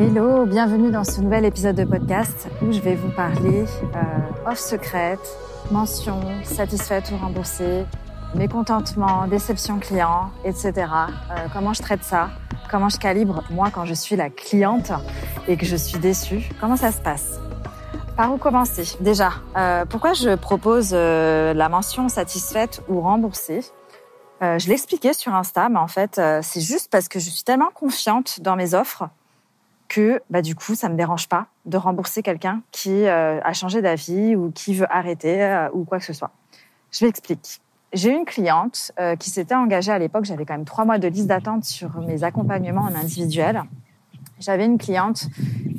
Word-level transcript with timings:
Hello, 0.00 0.46
bienvenue 0.46 0.92
dans 0.92 1.02
ce 1.02 1.20
nouvel 1.20 1.44
épisode 1.44 1.74
de 1.74 1.84
podcast 1.84 2.48
où 2.62 2.70
je 2.70 2.78
vais 2.78 2.94
vous 2.94 3.10
parler 3.10 3.64
euh, 3.64 4.48
off 4.48 4.56
secrète, 4.56 5.18
mention, 5.72 6.20
satisfaite 6.44 7.10
ou 7.10 7.16
remboursée, 7.16 7.84
mécontentement, 8.36 9.26
déception 9.26 9.80
client, 9.80 10.30
etc. 10.44 10.72
Euh, 10.76 11.46
comment 11.52 11.72
je 11.72 11.82
traite 11.82 12.04
ça? 12.04 12.30
Comment 12.70 12.88
je 12.88 12.98
calibre 12.98 13.42
moi 13.50 13.70
quand 13.74 13.86
je 13.86 13.94
suis 13.94 14.14
la 14.14 14.30
cliente 14.30 14.92
et 15.48 15.56
que 15.56 15.66
je 15.66 15.74
suis 15.74 15.98
déçue? 15.98 16.48
Comment 16.60 16.76
ça 16.76 16.92
se 16.92 17.00
passe? 17.00 17.40
Par 18.16 18.32
où 18.32 18.36
commencer? 18.36 18.96
Déjà, 19.00 19.32
euh, 19.56 19.84
pourquoi 19.84 20.12
je 20.12 20.36
propose 20.36 20.90
euh, 20.92 21.52
la 21.54 21.68
mention 21.68 22.08
satisfaite 22.08 22.82
ou 22.88 23.00
remboursée? 23.00 23.64
Je 24.40 24.68
l'expliquais 24.68 25.14
sur 25.14 25.34
Insta, 25.34 25.68
mais 25.68 25.80
en 25.80 25.88
fait, 25.88 26.20
c'est 26.42 26.60
juste 26.60 26.92
parce 26.92 27.08
que 27.08 27.18
je 27.18 27.28
suis 27.28 27.42
tellement 27.42 27.70
confiante 27.74 28.40
dans 28.40 28.54
mes 28.54 28.72
offres 28.72 29.08
que 29.88 30.22
bah, 30.30 30.42
du 30.42 30.54
coup, 30.54 30.74
ça 30.74 30.88
me 30.88 30.96
dérange 30.96 31.28
pas 31.28 31.46
de 31.66 31.76
rembourser 31.76 32.22
quelqu'un 32.22 32.60
qui 32.70 33.06
euh, 33.06 33.40
a 33.42 33.52
changé 33.52 33.82
d'avis 33.82 34.36
ou 34.36 34.50
qui 34.52 34.74
veut 34.74 34.86
arrêter 34.90 35.42
euh, 35.42 35.68
ou 35.72 35.84
quoi 35.84 35.98
que 35.98 36.04
ce 36.04 36.12
soit. 36.12 36.30
Je 36.92 37.04
m'explique. 37.04 37.60
J'ai 37.92 38.10
une 38.10 38.26
cliente 38.26 38.92
euh, 39.00 39.16
qui 39.16 39.30
s'était 39.30 39.54
engagée 39.54 39.92
à 39.92 39.98
l'époque, 39.98 40.26
j'avais 40.26 40.44
quand 40.44 40.54
même 40.54 40.66
trois 40.66 40.84
mois 40.84 40.98
de 40.98 41.08
liste 41.08 41.26
d'attente 41.26 41.64
sur 41.64 41.98
mes 42.00 42.22
accompagnements 42.22 42.82
en 42.82 42.94
individuel. 42.94 43.62
J'avais 44.40 44.66
une 44.66 44.78
cliente 44.78 45.26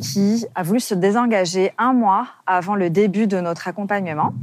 qui 0.02 0.46
a 0.56 0.64
voulu 0.64 0.80
se 0.80 0.96
désengager 0.96 1.72
un 1.78 1.94
mois 1.94 2.28
avant 2.48 2.76
le 2.76 2.90
début 2.90 3.28
de 3.28 3.40
notre 3.40 3.68
accompagnement. 3.68 4.34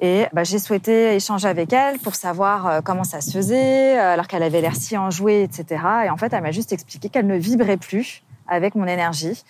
Et 0.00 0.26
bah, 0.34 0.44
j'ai 0.44 0.58
souhaité 0.58 1.14
échanger 1.14 1.48
avec 1.48 1.72
elle 1.72 1.98
pour 2.00 2.16
savoir 2.16 2.82
comment 2.82 3.04
ça 3.04 3.22
se 3.22 3.30
faisait, 3.30 3.96
alors 3.96 4.26
qu'elle 4.26 4.42
avait 4.42 4.60
l'air 4.60 4.76
si 4.76 4.98
enjouée, 4.98 5.42
etc. 5.42 5.82
Et 6.04 6.10
en 6.10 6.18
fait, 6.18 6.34
elle 6.34 6.42
m'a 6.42 6.50
juste 6.50 6.72
expliqué 6.72 7.08
qu'elle 7.08 7.26
ne 7.26 7.36
vibrait 7.36 7.78
plus 7.78 8.25
avec 8.48 8.74
mon 8.74 8.86
énergie. 8.86 9.42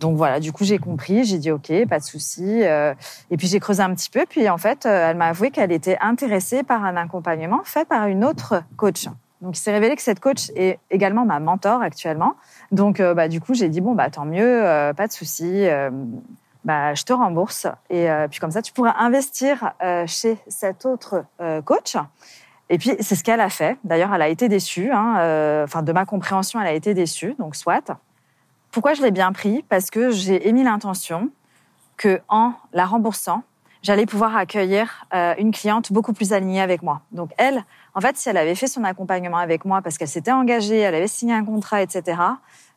Donc 0.00 0.16
voilà, 0.16 0.40
du 0.40 0.52
coup 0.52 0.64
j'ai 0.64 0.78
compris, 0.78 1.24
j'ai 1.24 1.38
dit 1.38 1.50
ok, 1.50 1.72
pas 1.88 1.98
de 1.98 2.04
souci. 2.04 2.62
Euh, 2.64 2.94
et 3.30 3.36
puis 3.36 3.46
j'ai 3.46 3.60
creusé 3.60 3.82
un 3.82 3.94
petit 3.94 4.10
peu, 4.10 4.24
puis 4.28 4.48
en 4.48 4.58
fait 4.58 4.86
euh, 4.86 5.10
elle 5.10 5.16
m'a 5.16 5.26
avoué 5.26 5.50
qu'elle 5.50 5.72
était 5.72 5.98
intéressée 6.00 6.62
par 6.62 6.84
un 6.84 6.96
accompagnement 6.96 7.60
fait 7.64 7.86
par 7.86 8.06
une 8.06 8.24
autre 8.24 8.62
coach. 8.76 9.06
Donc 9.40 9.56
il 9.56 9.60
s'est 9.60 9.72
révélé 9.72 9.94
que 9.94 10.02
cette 10.02 10.20
coach 10.20 10.50
est 10.56 10.78
également 10.90 11.24
ma 11.24 11.38
mentor 11.40 11.82
actuellement. 11.82 12.34
Donc 12.72 13.00
euh, 13.00 13.14
bah, 13.14 13.28
du 13.28 13.40
coup 13.40 13.54
j'ai 13.54 13.68
dit 13.68 13.80
bon 13.80 13.94
bah 13.94 14.10
tant 14.10 14.24
mieux, 14.24 14.62
pas 14.96 15.06
de 15.06 15.12
souci. 15.12 15.66
bah, 16.64 16.94
je 16.94 17.04
te 17.04 17.12
rembourse 17.12 17.66
et 17.88 18.08
puis 18.30 18.40
comme 18.40 18.50
ça 18.50 18.62
tu 18.62 18.72
pourras 18.72 18.94
investir 18.98 19.72
chez 20.06 20.38
cette 20.48 20.86
autre 20.86 21.24
coach. 21.64 21.96
Et 22.70 22.76
puis 22.76 22.96
c'est 23.00 23.14
ce 23.14 23.24
qu'elle 23.24 23.40
a 23.40 23.48
fait. 23.48 23.78
D'ailleurs 23.84 24.12
elle 24.12 24.22
a 24.22 24.28
été 24.28 24.48
déçue. 24.48 24.90
Hein, 24.92 25.62
Enfin 25.64 25.82
de 25.82 25.92
ma 25.92 26.04
compréhension 26.04 26.60
elle 26.60 26.66
a 26.66 26.72
été 26.72 26.94
déçue. 26.94 27.34
Donc 27.38 27.54
soit. 27.56 27.96
Pourquoi 28.70 28.94
je 28.94 29.02
l'ai 29.02 29.10
bien 29.10 29.32
pris? 29.32 29.64
Parce 29.68 29.90
que 29.90 30.10
j'ai 30.10 30.48
émis 30.48 30.62
l'intention 30.62 31.30
que 31.96 32.20
en 32.28 32.52
la 32.72 32.86
remboursant, 32.86 33.42
j'allais 33.82 34.06
pouvoir 34.06 34.36
accueillir 34.36 35.04
euh, 35.14 35.34
une 35.38 35.52
cliente 35.52 35.92
beaucoup 35.92 36.12
plus 36.12 36.32
alignée 36.32 36.60
avec 36.60 36.82
moi. 36.82 37.00
Donc 37.12 37.30
elle, 37.38 37.64
en 37.94 38.00
fait, 38.00 38.16
si 38.16 38.28
elle 38.28 38.36
avait 38.36 38.54
fait 38.54 38.66
son 38.66 38.84
accompagnement 38.84 39.38
avec 39.38 39.64
moi 39.64 39.82
parce 39.82 39.98
qu'elle 39.98 40.08
s'était 40.08 40.32
engagée, 40.32 40.78
elle 40.78 40.94
avait 40.94 41.08
signé 41.08 41.34
un 41.34 41.44
contrat, 41.44 41.82
etc. 41.82 42.02
euh, 42.06 42.32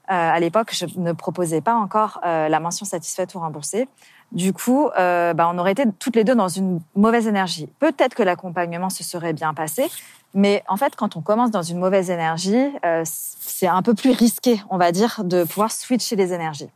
à 0.08 0.39
l'époque, 0.39 0.72
je 0.73 0.86
ne 0.97 1.12
proposais 1.12 1.62
pas 1.62 1.75
encore 1.75 2.19
euh, 2.25 2.50
la 2.50 2.59
mention 2.59 2.86
satisfaite 2.86 3.36
ou 3.36 3.39
remboursée. 3.39 3.88
Du 4.31 4.53
coup, 4.53 4.89
euh, 4.97 5.33
bah, 5.33 5.49
on 5.53 5.57
aurait 5.57 5.73
été 5.73 5.83
toutes 5.99 6.15
les 6.15 6.23
deux 6.23 6.35
dans 6.35 6.47
une 6.47 6.79
mauvaise 6.95 7.27
énergie. 7.27 7.67
Peut-être 7.79 8.15
que 8.15 8.23
l'accompagnement 8.23 8.89
se 8.89 9.03
serait 9.03 9.33
bien 9.33 9.53
passé, 9.53 9.89
mais 10.33 10.63
en 10.67 10.77
fait, 10.77 10.95
quand 10.95 11.17
on 11.17 11.21
commence 11.21 11.51
dans 11.51 11.61
une 11.61 11.79
mauvaise 11.79 12.09
énergie, 12.09 12.69
euh, 12.85 13.03
c'est 13.05 13.67
un 13.67 13.81
peu 13.81 13.93
plus 13.93 14.11
risqué, 14.11 14.61
on 14.69 14.77
va 14.77 14.93
dire, 14.93 15.23
de 15.25 15.43
pouvoir 15.43 15.71
switcher 15.71 16.15
les 16.15 16.31
énergies. 16.31 16.69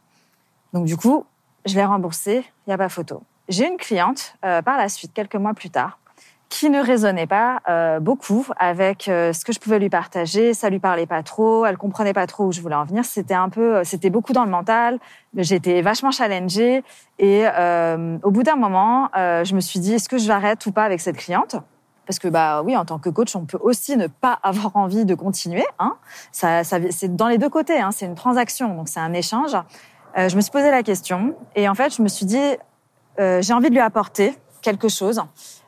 Donc 0.74 0.86
du 0.86 0.98
coup, 0.98 1.26
je 1.66 1.76
l'ai 1.76 1.86
remboursé, 1.86 2.44
il 2.68 2.70
n'y 2.70 2.74
a 2.74 2.78
pas 2.78 2.90
photo. 2.90 3.24
J'ai 3.48 3.68
une 3.68 3.78
cliente 3.78 4.36
euh, 4.44 4.62
par 4.62 4.78
la 4.78 4.90
suite, 4.90 5.14
quelques 5.14 5.36
mois 5.36 5.54
plus 5.54 5.70
tard, 5.70 6.00
qui 6.50 6.70
ne 6.70 6.82
raisonnait 6.82 7.28
pas 7.28 7.60
euh, 7.68 8.00
beaucoup 8.00 8.46
avec 8.58 9.08
euh, 9.08 9.34
ce 9.34 9.44
que 9.44 9.52
je 9.52 9.60
pouvais 9.60 9.80
lui 9.80 9.90
partager. 9.90 10.54
Ça 10.54 10.70
lui 10.70 10.80
parlait 10.80 11.06
pas 11.06 11.24
trop, 11.24 11.66
elle 11.66 11.78
comprenait 11.78 12.14
pas 12.14 12.28
trop 12.28 12.46
où 12.46 12.52
je 12.52 12.62
voulais 12.62 12.76
en 12.76 12.86
venir. 12.86 13.04
C'était 13.04 13.34
un 13.34 13.50
peu, 13.50 13.78
euh, 13.78 13.84
c'était 13.84 14.10
beaucoup 14.10 14.34
dans 14.34 14.46
le 14.46 14.52
mental. 14.52 15.00
J'étais 15.36 15.82
vachement 15.82 16.12
challengée 16.12 16.84
et 17.20 17.46
au 18.24 18.32
bout 18.32 18.44
d'un 18.44 18.56
moment, 18.56 19.10
je 19.14 19.54
me 19.54 19.60
suis 19.60 19.80
dit 19.80 19.96
est-ce 19.96 20.08
que 20.08 20.18
j'arrête 20.18 20.66
ou 20.66 20.72
pas 20.72 20.84
avec 20.84 21.02
cette 21.02 21.18
cliente? 21.18 21.58
Parce 22.08 22.20
que 22.20 22.30
bah 22.30 22.62
oui, 22.64 22.78
en 22.78 22.86
tant 22.86 23.00
que 23.00 23.10
coach, 23.10 23.36
on 23.36 23.46
peut 23.46 23.58
aussi 23.60 23.98
ne 23.98 24.08
pas 24.08 24.40
avoir 24.44 24.76
envie 24.78 25.04
de 25.04 25.14
continuer. 25.14 25.66
Hein. 25.80 25.98
C'est 26.32 27.16
dans 27.18 27.28
les 27.28 27.38
deux 27.38 27.50
côtés. 27.50 27.80
Hein. 27.80 27.92
C'est 27.92 28.06
une 28.06 28.16
transaction, 28.16 28.76
donc 28.76 28.88
c'est 28.88 29.02
un 29.02 29.12
échange. 29.12 29.58
Je 30.16 30.34
me 30.38 30.42
suis 30.42 30.52
posé 30.52 30.72
la 30.72 30.84
question 30.84 31.36
et 31.58 31.68
en 31.68 31.76
fait, 31.76 31.94
je 31.94 32.02
me 32.02 32.08
suis 32.08 32.26
dit 32.26 32.56
j'ai 33.18 33.54
envie 33.54 33.70
de 33.70 33.76
lui 33.76 33.82
apporter 33.82 34.38
quelque 34.62 34.88
chose. 34.88 35.22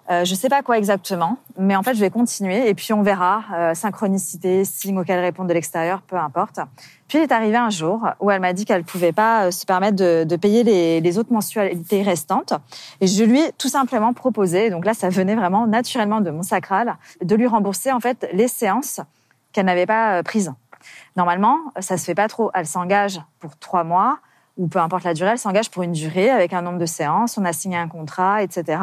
Euh, 0.10 0.24
je 0.24 0.36
sais 0.36 0.48
pas 0.48 0.62
quoi 0.62 0.78
exactement, 0.78 1.38
mais 1.58 1.76
en 1.76 1.84
fait, 1.84 1.94
je 1.94 2.00
vais 2.00 2.10
continuer 2.10 2.70
et 2.70 2.74
puis 2.74 2.94
on 2.94 3.02
verra. 3.02 3.44
Euh, 3.54 3.74
synchronicité, 3.74 4.64
signe 4.64 4.98
auquel 4.98 5.20
répondre 5.20 5.50
de 5.50 5.54
l'extérieur, 5.54 6.02
peu 6.02 6.16
importe. 6.16 6.62
Puis 7.10 7.18
il 7.18 7.24
est 7.24 7.32
arrivé 7.34 7.58
un 7.58 7.70
jour 7.70 8.08
où 8.22 8.32
elle 8.32 8.40
m'a 8.40 8.54
dit 8.54 8.64
qu'elle 8.64 8.86
pouvait 8.86 9.12
pas 9.12 9.46
euh, 9.46 9.52
se 9.52 9.66
permettre 9.66 9.98
de, 9.98 10.24
de 10.24 10.36
payer 10.38 10.64
les, 10.64 11.02
les, 11.02 11.18
autres 11.18 11.34
mensualités 11.34 12.04
restantes, 12.04 12.54
et 13.02 13.08
je 13.08 13.24
lui 13.24 13.42
ai 13.42 13.52
tout 13.58 13.68
simplement 13.68 14.14
proposé. 14.14 14.70
Donc 14.70 14.86
là, 14.86 14.94
ça 14.94 15.10
venait 15.10 15.36
vraiment 15.36 15.68
naturellement 15.68 16.22
de 16.22 16.32
mon 16.32 16.44
sacral 16.44 16.96
de 17.22 17.36
lui 17.36 17.48
rembourser 17.48 17.92
en 17.92 18.00
fait 18.00 18.30
les 18.32 18.48
séances 18.48 19.02
qu'elle 19.52 19.66
n'avait 19.66 19.86
pas 19.86 20.20
euh, 20.20 20.24
prises. 20.24 20.54
Normalement, 21.18 21.58
ça 21.80 21.98
se 21.98 22.06
fait 22.06 22.16
pas 22.16 22.30
trop. 22.30 22.50
Elle 22.54 22.68
s'engage 22.68 23.20
pour 23.40 23.58
trois 23.58 23.84
mois 23.84 24.20
ou 24.56 24.68
peu 24.68 24.80
importe 24.80 25.04
la 25.04 25.14
durée, 25.14 25.32
elle 25.32 25.38
s'engage 25.38 25.70
pour 25.70 25.84
une 25.84 25.92
durée 25.92 26.32
avec 26.32 26.52
un 26.54 26.64
nombre 26.64 26.80
de 26.80 26.86
séances. 26.86 27.38
On 27.38 27.46
a 27.46 27.54
signé 27.54 27.78
un 27.78 27.88
contrat, 27.88 28.42
etc 28.42 28.78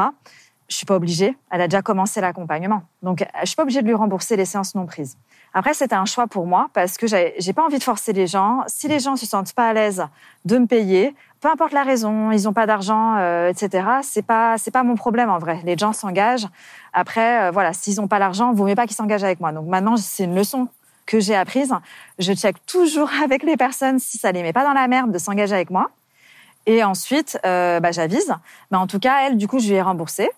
je 0.69 0.77
suis 0.77 0.87
pas 0.87 0.97
obligée. 0.97 1.37
Elle 1.51 1.61
a 1.61 1.69
déjà 1.69 1.83
commencé 1.83 2.21
l'accompagnement. 2.21 2.83
Donc, 3.03 3.25
je 3.43 3.47
suis 3.47 3.57
pas 3.57 3.63
obligée 3.63 3.83
de 3.83 3.87
lui 3.87 3.95
rembourser 3.95 4.37
les 4.37 4.45
séances 4.45 4.75
non 4.75 4.87
prises. 4.87 5.17
Après, 5.53 5.73
c'était 5.73 5.95
un 5.95 6.05
choix 6.05 6.27
pour 6.27 6.47
moi 6.47 6.69
parce 6.73 6.97
que 6.97 7.07
j'ai 7.07 7.53
pas 7.53 7.65
envie 7.65 7.79
de 7.79 7.83
forcer 7.83 8.13
les 8.13 8.27
gens. 8.27 8.65
Si 8.67 8.89
les 8.89 8.99
gens 8.99 9.15
se 9.15 9.25
sentent 9.25 9.53
pas 9.53 9.69
à 9.69 9.73
l'aise 9.73 10.05
de 10.45 10.59
me 10.59 10.67
payer, 10.67 11.15
peu 11.41 11.49
importe 11.49 11.73
la 11.73 11.85
raison, 11.85 12.33
ils 12.33 12.49
ont 12.49 12.53
pas 12.53 12.67
d'argent, 12.67 13.17
euh, 13.19 13.51
etc. 13.51 13.87
C'est 14.03 14.27
pas 14.27 14.59
c'est 14.59 14.73
pas 14.73 14.83
mon 14.83 14.97
problème 14.97 15.31
en 15.31 15.39
vrai. 15.39 15.61
Les 15.65 15.79
gens 15.79 15.93
s'engagent. 15.93 16.49
Après, 16.93 17.45
euh, 17.45 17.51
voilà, 17.53 17.73
s'ils 17.73 18.01
ont 18.01 18.09
pas 18.09 18.19
l'argent, 18.19 18.53
vaut 18.53 18.67
mieux 18.67 18.75
pas 18.75 18.87
qu'ils 18.87 18.97
s'engagent 18.97 19.23
avec 19.23 19.39
moi. 19.39 19.53
Donc 19.53 19.69
maintenant, 19.69 19.97
c'est 19.97 20.25
une 20.25 20.35
leçon 20.35 20.69
que 21.07 21.21
j'ai 21.21 21.37
apprise. 21.37 21.73
Je 22.19 22.33
check 22.33 22.57
toujours 22.67 23.11
avec 23.23 23.45
les 23.45 23.57
personnes 23.57 24.01
si 24.01 24.19
ça 24.19 24.33
les 24.33 24.43
met 24.43 24.53
pas 24.53 24.65
dans 24.65 24.73
la 24.73 24.89
merde 24.89 25.13
de 25.13 25.19
s'engager 25.19 25.55
avec 25.55 25.71
moi. 25.71 25.91
Et 26.67 26.83
ensuite, 26.83 27.39
euh, 27.45 27.79
bah, 27.79 27.93
j'avise. 27.93 28.35
Mais 28.71 28.79
en 28.79 28.87
tout 28.87 28.99
cas, 28.99 29.27
elle, 29.27 29.37
du 29.37 29.47
coup, 29.47 29.61
je 29.61 29.69
lui 29.69 29.75
ai 29.75 29.83
remboursé 29.83 30.31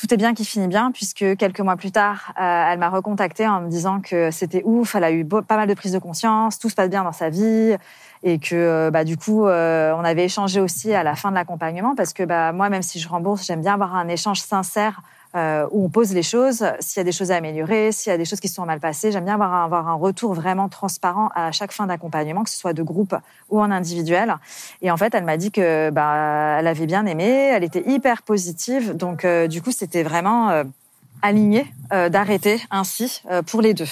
tout 0.00 0.14
est 0.14 0.16
bien 0.16 0.32
qui 0.32 0.46
finit 0.46 0.66
bien, 0.66 0.92
puisque 0.92 1.36
quelques 1.36 1.60
mois 1.60 1.76
plus 1.76 1.92
tard, 1.92 2.32
euh, 2.40 2.64
elle 2.72 2.78
m'a 2.78 2.88
recontacté 2.88 3.46
en 3.46 3.60
me 3.60 3.68
disant 3.68 4.00
que 4.00 4.30
c'était 4.30 4.62
ouf, 4.64 4.94
elle 4.94 5.04
a 5.04 5.12
eu 5.12 5.26
pas 5.26 5.56
mal 5.56 5.68
de 5.68 5.74
prise 5.74 5.92
de 5.92 5.98
conscience, 5.98 6.58
tout 6.58 6.70
se 6.70 6.74
passe 6.74 6.88
bien 6.88 7.04
dans 7.04 7.12
sa 7.12 7.28
vie, 7.28 7.76
et 8.22 8.38
que 8.38 8.88
bah, 8.88 9.04
du 9.04 9.18
coup, 9.18 9.46
euh, 9.46 9.92
on 9.94 10.02
avait 10.02 10.24
échangé 10.24 10.58
aussi 10.58 10.94
à 10.94 11.02
la 11.02 11.16
fin 11.16 11.28
de 11.28 11.34
l'accompagnement, 11.34 11.94
parce 11.94 12.14
que 12.14 12.22
bah, 12.22 12.52
moi, 12.52 12.70
même 12.70 12.80
si 12.80 12.98
je 12.98 13.08
rembourse, 13.10 13.44
j'aime 13.44 13.60
bien 13.60 13.74
avoir 13.74 13.94
un 13.94 14.08
échange 14.08 14.40
sincère 14.40 15.02
euh, 15.36 15.66
où 15.70 15.84
on 15.84 15.88
pose 15.88 16.12
les 16.12 16.22
choses, 16.22 16.64
s'il 16.80 16.98
y 16.98 17.00
a 17.00 17.04
des 17.04 17.12
choses 17.12 17.30
à 17.30 17.36
améliorer, 17.36 17.92
s'il 17.92 18.10
y 18.10 18.14
a 18.14 18.18
des 18.18 18.24
choses 18.24 18.40
qui 18.40 18.48
se 18.48 18.54
sont 18.56 18.66
mal 18.66 18.80
passées. 18.80 19.12
J'aime 19.12 19.24
bien 19.24 19.34
avoir 19.34 19.52
un, 19.54 19.64
avoir 19.64 19.88
un 19.88 19.94
retour 19.94 20.34
vraiment 20.34 20.68
transparent 20.68 21.30
à 21.34 21.52
chaque 21.52 21.72
fin 21.72 21.86
d'accompagnement, 21.86 22.42
que 22.42 22.50
ce 22.50 22.58
soit 22.58 22.72
de 22.72 22.82
groupe 22.82 23.14
ou 23.48 23.60
en 23.60 23.70
individuel. 23.70 24.34
Et 24.82 24.90
en 24.90 24.96
fait, 24.96 25.14
elle 25.14 25.24
m'a 25.24 25.36
dit 25.36 25.50
que 25.50 25.90
bah, 25.90 26.56
elle 26.58 26.66
avait 26.66 26.86
bien 26.86 27.06
aimé, 27.06 27.28
elle 27.28 27.64
était 27.64 27.88
hyper 27.88 28.22
positive. 28.22 28.96
Donc, 28.96 29.24
euh, 29.24 29.46
du 29.46 29.62
coup, 29.62 29.72
c'était 29.72 30.02
vraiment 30.02 30.50
euh, 30.50 30.64
aligné 31.22 31.66
euh, 31.92 32.08
d'arrêter 32.08 32.60
ainsi 32.70 33.22
pour 33.46 33.62
les 33.62 33.74
deux. 33.74 33.88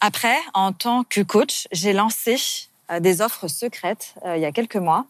Après, 0.00 0.36
en 0.54 0.72
tant 0.72 1.04
que 1.04 1.22
coach, 1.22 1.66
j'ai 1.72 1.92
lancé 1.92 2.36
des 3.00 3.20
offres 3.20 3.48
secrètes 3.48 4.14
il 4.24 4.40
y 4.40 4.44
a 4.44 4.52
quelques 4.52 4.76
mois. 4.76 5.06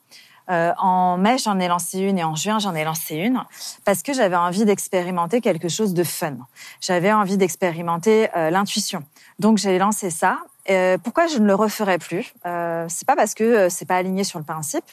Euh, 0.50 0.72
en 0.78 1.18
mai, 1.18 1.38
j'en 1.38 1.58
ai 1.58 1.68
lancé 1.68 1.98
une 2.00 2.18
et 2.18 2.24
en 2.24 2.34
juin, 2.34 2.58
j'en 2.58 2.74
ai 2.74 2.84
lancé 2.84 3.16
une 3.16 3.42
parce 3.84 4.02
que 4.02 4.12
j'avais 4.12 4.36
envie 4.36 4.64
d'expérimenter 4.64 5.40
quelque 5.40 5.68
chose 5.68 5.94
de 5.94 6.04
fun. 6.04 6.36
J'avais 6.80 7.12
envie 7.12 7.36
d'expérimenter 7.36 8.28
euh, 8.36 8.50
l'intuition. 8.50 9.02
Donc 9.38 9.58
j'ai 9.58 9.78
lancé 9.78 10.10
ça. 10.10 10.38
Euh, 10.68 10.98
pourquoi 10.98 11.26
je 11.26 11.38
ne 11.38 11.46
le 11.46 11.54
referai 11.54 11.98
plus? 11.98 12.34
Euh, 12.44 12.86
C'est 12.88 13.06
pas 13.06 13.16
parce 13.16 13.34
que 13.34 13.68
c'est 13.68 13.84
pas 13.84 13.96
aligné 13.96 14.24
sur 14.24 14.38
le 14.38 14.44
principe. 14.44 14.84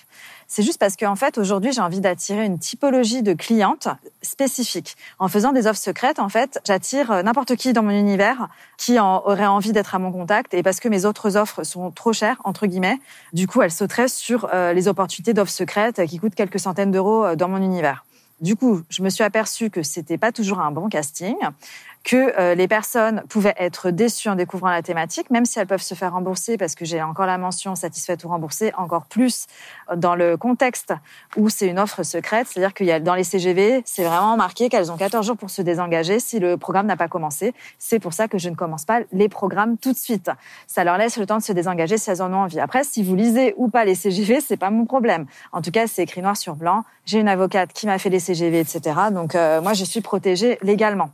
C'est 0.48 0.62
juste 0.62 0.80
parce 0.80 0.96
qu'en 0.96 1.16
fait 1.16 1.38
aujourd'hui 1.38 1.72
j'ai 1.72 1.81
envie 1.81 2.00
d'attirer 2.00 2.46
une 2.46 2.60
typologie 2.60 3.24
de 3.24 3.34
clientes 3.34 3.88
spécifique. 4.22 4.96
En 5.18 5.28
faisant 5.28 5.52
des 5.52 5.66
offres 5.66 5.80
secrètes, 5.81 6.20
en 6.20 6.30
fait, 6.30 6.60
j'attire 6.66 7.24
n'importe 7.24 7.56
qui 7.56 7.74
dans 7.74 7.81
mon 7.81 7.90
univers 7.90 8.50
qui 8.78 9.00
en 9.00 9.24
aurait 9.25 9.48
envie 9.48 9.72
d'être 9.72 9.96
à 9.96 10.00
mon 10.00 10.12
contact. 10.12 10.54
Et 10.54 10.62
parce 10.62 10.80
que 10.80 10.90
mes 10.90 11.06
autres 11.06 11.38
offres 11.38 11.64
sont 11.64 11.90
trop 11.92 12.14
chères 12.14 12.40
entre 12.44 12.68
guillemets, 12.68 13.00
du 13.34 13.48
coup 13.48 13.62
elles 13.62 13.72
sauteraient 13.72 14.08
sur 14.08 14.50
euh, 14.54 14.74
les 14.74 14.88
opportunités 14.88 15.34
d'offres 15.34 15.52
secrètes 15.52 16.06
qui 16.06 16.19
coûtent 16.19 16.36
quelques 16.36 16.60
centaines 16.60 16.92
d'euros 16.92 17.36
dans 17.36 17.50
mon 17.50 17.58
univers. 17.58 18.06
Du 18.42 18.58
coup, 18.58 18.81
je 18.90 19.04
me 19.04 19.10
suis 19.10 19.24
aperçue 19.24 19.69
que 19.69 19.84
c'était 19.84 20.18
pas 20.18 20.34
toujours 20.34 20.60
un 20.60 20.72
bon 20.72 20.90
casting, 20.90 21.36
que 22.04 22.38
euh, 22.38 22.56
les 22.56 22.68
personnes 22.68 23.24
pouvaient 23.30 23.56
être 23.58 23.90
déçues 23.90 24.30
en 24.30 24.36
découvrant 24.36 24.70
la 24.70 24.82
thématique, 24.82 25.30
même 25.30 25.46
si 25.46 25.60
elles 25.60 25.68
peuvent 25.68 25.82
se 25.82 25.96
faire 25.96 26.14
rembourser, 26.14 26.58
parce 26.58 26.76
que 26.76 26.86
j'ai 26.86 27.02
encore 27.02 27.26
la 27.26 27.38
mention 27.38 27.76
satisfaite 27.76 28.24
ou 28.24 28.28
remboursée, 28.28 28.74
encore 28.78 29.06
plus 29.06 29.48
dans 29.96 30.16
le 30.16 30.36
contexte 30.38 30.94
où 31.38 31.50
c'est 31.50 31.68
une 31.68 31.80
offre 31.80 32.04
secrète, 32.04 32.48
c'est-à-dire 32.48 32.74
qu'il 32.74 32.88
y 32.88 32.92
a 32.92 33.00
dans 33.00 33.16
les 33.16 33.24
CGV, 33.24 33.84
c'est 33.86 34.04
vraiment 34.04 34.36
marqué 34.36 34.70
qu'elles 34.70 34.92
ont 34.92 34.98
14 34.98 35.26
jours 35.26 35.38
pour 35.38 35.50
se 35.50 35.62
désengager 35.62 36.20
si 36.20 36.40
le 36.40 36.58
programme 36.58 36.88
n'a 36.88 36.98
pas 36.98 37.08
commencé. 37.08 37.54
C'est 37.80 38.00
pour 38.00 38.14
ça 38.14 38.28
que 38.28 38.38
je 38.38 38.50
ne 38.50 38.56
commence 38.56 38.86
pas 38.86 39.02
les 39.12 39.30
programmes 39.30 39.78
tout 39.78 39.94
de 39.94 39.98
suite. 39.98 40.30
Ça 40.68 40.84
leur 40.84 40.98
laisse 40.98 41.18
le 41.18 41.26
temps 41.26 41.38
de 41.38 41.44
se 41.44 41.54
désengager 41.54 41.98
si 41.98 42.10
elles 42.10 42.22
en 42.22 42.34
ont 42.34 42.44
envie. 42.44 42.60
Après, 42.60 42.84
si 42.84 43.04
vous 43.04 43.16
lisez 43.16 43.54
ou 43.58 43.70
pas 43.70 43.86
les 43.86 43.96
CGV, 43.96 44.42
c'est 44.42 44.58
pas 44.58 44.70
mon 44.70 44.86
problème. 44.86 45.26
En 45.52 45.62
tout 45.62 45.72
cas, 45.72 45.88
c'est 45.88 46.04
écrit 46.04 46.22
noir 46.22 46.38
sur 46.38 46.56
blanc. 46.56 46.84
J'ai 47.06 47.20
une 47.20 47.30
avocate 47.30 47.72
qui 47.74 47.86
m'a 47.86 47.98
fait 47.98 48.10
les 48.10 48.20
CGV, 48.20 48.60
etc. 48.60 48.82
Donc 49.12 49.36
euh, 49.36 49.62
moi, 49.62 49.74
je 49.74 49.86
suis 49.86 50.02
protégée 50.02 50.58
légalement. 50.62 51.10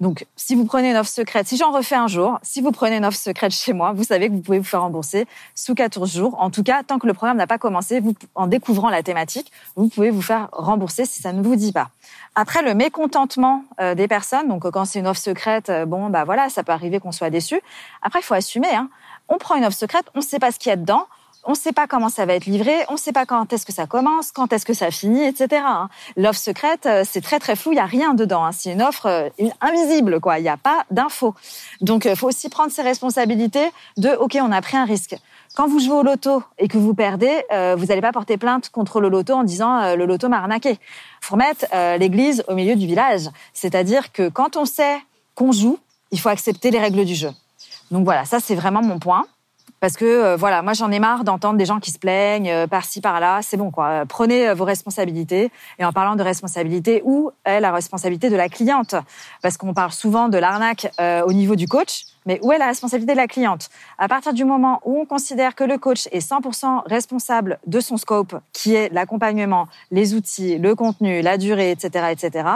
Donc, 0.00 0.26
si 0.36 0.54
vous 0.54 0.64
prenez 0.64 0.90
une 0.90 0.96
offre 0.96 1.10
secrète, 1.10 1.46
si 1.46 1.56
j'en 1.56 1.70
refais 1.70 1.94
un 1.94 2.08
jour, 2.08 2.38
si 2.42 2.60
vous 2.60 2.72
prenez 2.72 2.96
une 2.96 3.04
offre 3.04 3.18
secrète 3.18 3.52
chez 3.52 3.72
moi, 3.72 3.92
vous 3.92 4.04
savez 4.04 4.28
que 4.28 4.34
vous 4.34 4.40
pouvez 4.40 4.58
vous 4.58 4.64
faire 4.64 4.82
rembourser 4.82 5.26
sous 5.54 5.74
14 5.74 6.12
jours. 6.12 6.36
En 6.40 6.50
tout 6.50 6.62
cas, 6.62 6.82
tant 6.82 6.98
que 6.98 7.06
le 7.06 7.14
programme 7.14 7.36
n'a 7.36 7.46
pas 7.46 7.58
commencé, 7.58 8.00
vous, 8.00 8.14
en 8.34 8.46
découvrant 8.46 8.90
la 8.90 9.02
thématique, 9.02 9.52
vous 9.76 9.88
pouvez 9.88 10.10
vous 10.10 10.22
faire 10.22 10.48
rembourser 10.52 11.04
si 11.04 11.22
ça 11.22 11.32
ne 11.32 11.42
vous 11.42 11.56
dit 11.56 11.72
pas. 11.72 11.90
Après, 12.34 12.62
le 12.62 12.74
mécontentement 12.74 13.64
euh, 13.80 13.94
des 13.94 14.08
personnes, 14.08 14.48
donc 14.48 14.68
quand 14.70 14.84
c'est 14.84 14.98
une 14.98 15.06
offre 15.06 15.20
secrète, 15.20 15.70
euh, 15.70 15.86
bon, 15.86 16.10
bah 16.10 16.24
voilà, 16.24 16.48
ça 16.48 16.64
peut 16.64 16.72
arriver 16.72 16.98
qu'on 16.98 17.12
soit 17.12 17.30
déçu. 17.30 17.60
Après, 18.02 18.20
il 18.20 18.24
faut 18.24 18.34
assumer. 18.34 18.74
Hein. 18.74 18.88
On 19.28 19.38
prend 19.38 19.54
une 19.54 19.64
offre 19.64 19.76
secrète, 19.76 20.06
on 20.14 20.18
ne 20.18 20.24
sait 20.24 20.38
pas 20.38 20.50
ce 20.52 20.58
qu'il 20.58 20.70
y 20.70 20.72
a 20.72 20.76
dedans 20.76 21.06
on 21.44 21.52
ne 21.52 21.56
sait 21.56 21.72
pas 21.72 21.86
comment 21.86 22.08
ça 22.08 22.24
va 22.26 22.34
être 22.34 22.46
livré, 22.46 22.72
on 22.88 22.94
ne 22.94 22.98
sait 22.98 23.12
pas 23.12 23.26
quand 23.26 23.52
est-ce 23.52 23.66
que 23.66 23.72
ça 23.72 23.86
commence, 23.86 24.32
quand 24.32 24.52
est-ce 24.52 24.64
que 24.64 24.72
ça 24.72 24.90
finit, 24.90 25.24
etc. 25.24 25.62
Hein. 25.64 25.88
L'offre 26.16 26.38
secrète, 26.38 26.86
euh, 26.86 27.04
c'est 27.08 27.20
très 27.20 27.38
très 27.38 27.56
flou, 27.56 27.72
il 27.72 27.76
y 27.76 27.80
a 27.80 27.86
rien 27.86 28.14
dedans. 28.14 28.44
Hein. 28.44 28.52
C'est 28.52 28.72
une 28.72 28.82
offre 28.82 29.06
euh, 29.06 29.28
invisible, 29.60 30.20
quoi. 30.20 30.38
Il 30.38 30.42
n'y 30.42 30.48
a 30.48 30.56
pas 30.56 30.84
d'infos. 30.90 31.34
Donc, 31.80 32.06
il 32.06 32.12
euh, 32.12 32.16
faut 32.16 32.28
aussi 32.28 32.48
prendre 32.48 32.70
ses 32.70 32.82
responsabilités 32.82 33.70
de, 33.96 34.10
ok, 34.10 34.38
on 34.40 34.52
a 34.52 34.62
pris 34.62 34.76
un 34.76 34.84
risque. 34.84 35.16
Quand 35.54 35.68
vous 35.68 35.78
jouez 35.78 35.94
au 35.94 36.02
loto 36.02 36.42
et 36.58 36.66
que 36.66 36.78
vous 36.78 36.94
perdez, 36.94 37.44
vous 37.76 37.86
n'allez 37.86 38.00
pas 38.00 38.10
porter 38.10 38.36
plainte 38.36 38.70
contre 38.70 39.00
le 39.00 39.08
loto 39.08 39.34
en 39.34 39.44
disant 39.44 39.94
le 39.94 40.04
loto 40.04 40.28
m'a 40.28 40.38
arnaqué. 40.38 40.70
Il 40.70 40.78
faut 41.20 41.36
remettre 41.36 41.66
l'église 41.96 42.42
au 42.48 42.56
milieu 42.56 42.74
du 42.74 42.88
village. 42.88 43.30
C'est-à-dire 43.52 44.10
que 44.10 44.28
quand 44.28 44.56
on 44.56 44.64
sait 44.64 44.98
qu'on 45.36 45.52
joue, 45.52 45.78
il 46.10 46.18
faut 46.18 46.28
accepter 46.28 46.72
les 46.72 46.80
règles 46.80 47.04
du 47.04 47.14
jeu. 47.14 47.30
Donc 47.92 48.04
voilà, 48.04 48.24
ça 48.24 48.40
c'est 48.40 48.56
vraiment 48.56 48.82
mon 48.82 48.98
point. 48.98 49.26
Parce 49.84 49.98
que 49.98 50.06
euh, 50.06 50.36
voilà, 50.36 50.62
moi 50.62 50.72
j'en 50.72 50.90
ai 50.90 50.98
marre 50.98 51.24
d'entendre 51.24 51.58
des 51.58 51.66
gens 51.66 51.78
qui 51.78 51.90
se 51.90 51.98
plaignent 51.98 52.50
euh, 52.50 52.66
par-ci 52.66 53.02
par-là. 53.02 53.40
C'est 53.42 53.58
bon 53.58 53.70
quoi. 53.70 54.04
Prenez 54.08 54.48
euh, 54.48 54.54
vos 54.54 54.64
responsabilités. 54.64 55.50
Et 55.78 55.84
en 55.84 55.92
parlant 55.92 56.16
de 56.16 56.22
responsabilité, 56.22 57.02
où 57.04 57.32
est 57.44 57.60
la 57.60 57.70
responsabilité 57.70 58.30
de 58.30 58.36
la 58.36 58.48
cliente? 58.48 58.94
Parce 59.42 59.58
qu'on 59.58 59.74
parle 59.74 59.92
souvent 59.92 60.30
de 60.30 60.38
l'arnaque 60.38 60.90
au 61.26 61.34
niveau 61.34 61.54
du 61.54 61.66
coach, 61.66 62.04
mais 62.24 62.40
où 62.42 62.50
est 62.50 62.56
la 62.56 62.68
responsabilité 62.68 63.12
de 63.12 63.18
la 63.18 63.26
cliente? 63.26 63.68
À 63.98 64.08
partir 64.08 64.32
du 64.32 64.46
moment 64.46 64.80
où 64.86 64.98
on 64.98 65.04
considère 65.04 65.54
que 65.54 65.64
le 65.64 65.76
coach 65.76 66.08
est 66.12 66.26
100% 66.26 66.84
responsable 66.86 67.58
de 67.66 67.80
son 67.80 67.98
scope, 67.98 68.36
qui 68.54 68.74
est 68.74 68.90
l'accompagnement, 68.90 69.68
les 69.90 70.14
outils, 70.14 70.56
le 70.56 70.74
contenu, 70.74 71.20
la 71.20 71.36
durée, 71.36 71.72
etc., 71.72 72.06
etc., 72.10 72.48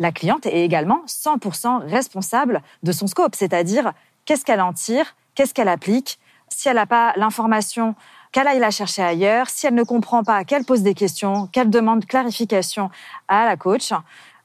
la 0.00 0.10
cliente 0.10 0.44
est 0.46 0.64
également 0.64 1.02
100% 1.06 1.88
responsable 1.88 2.62
de 2.82 2.90
son 2.90 3.06
scope, 3.06 3.36
c'est-à-dire 3.36 3.92
qu'est-ce 4.24 4.44
qu'elle 4.44 4.60
en 4.60 4.72
tire, 4.72 5.14
qu'est-ce 5.36 5.54
qu'elle 5.54 5.68
applique, 5.68 6.18
si 6.50 6.68
elle 6.68 6.76
n'a 6.76 6.86
pas 6.86 7.12
l'information, 7.16 7.94
qu'elle 8.32 8.46
aille 8.46 8.58
la 8.58 8.70
chercher 8.70 9.02
ailleurs. 9.02 9.48
Si 9.48 9.66
elle 9.66 9.74
ne 9.74 9.82
comprend 9.82 10.22
pas, 10.22 10.44
qu'elle 10.44 10.64
pose 10.64 10.82
des 10.82 10.94
questions, 10.94 11.46
qu'elle 11.48 11.70
demande 11.70 12.06
clarification 12.06 12.90
à 13.28 13.46
la 13.46 13.56
coach. 13.56 13.92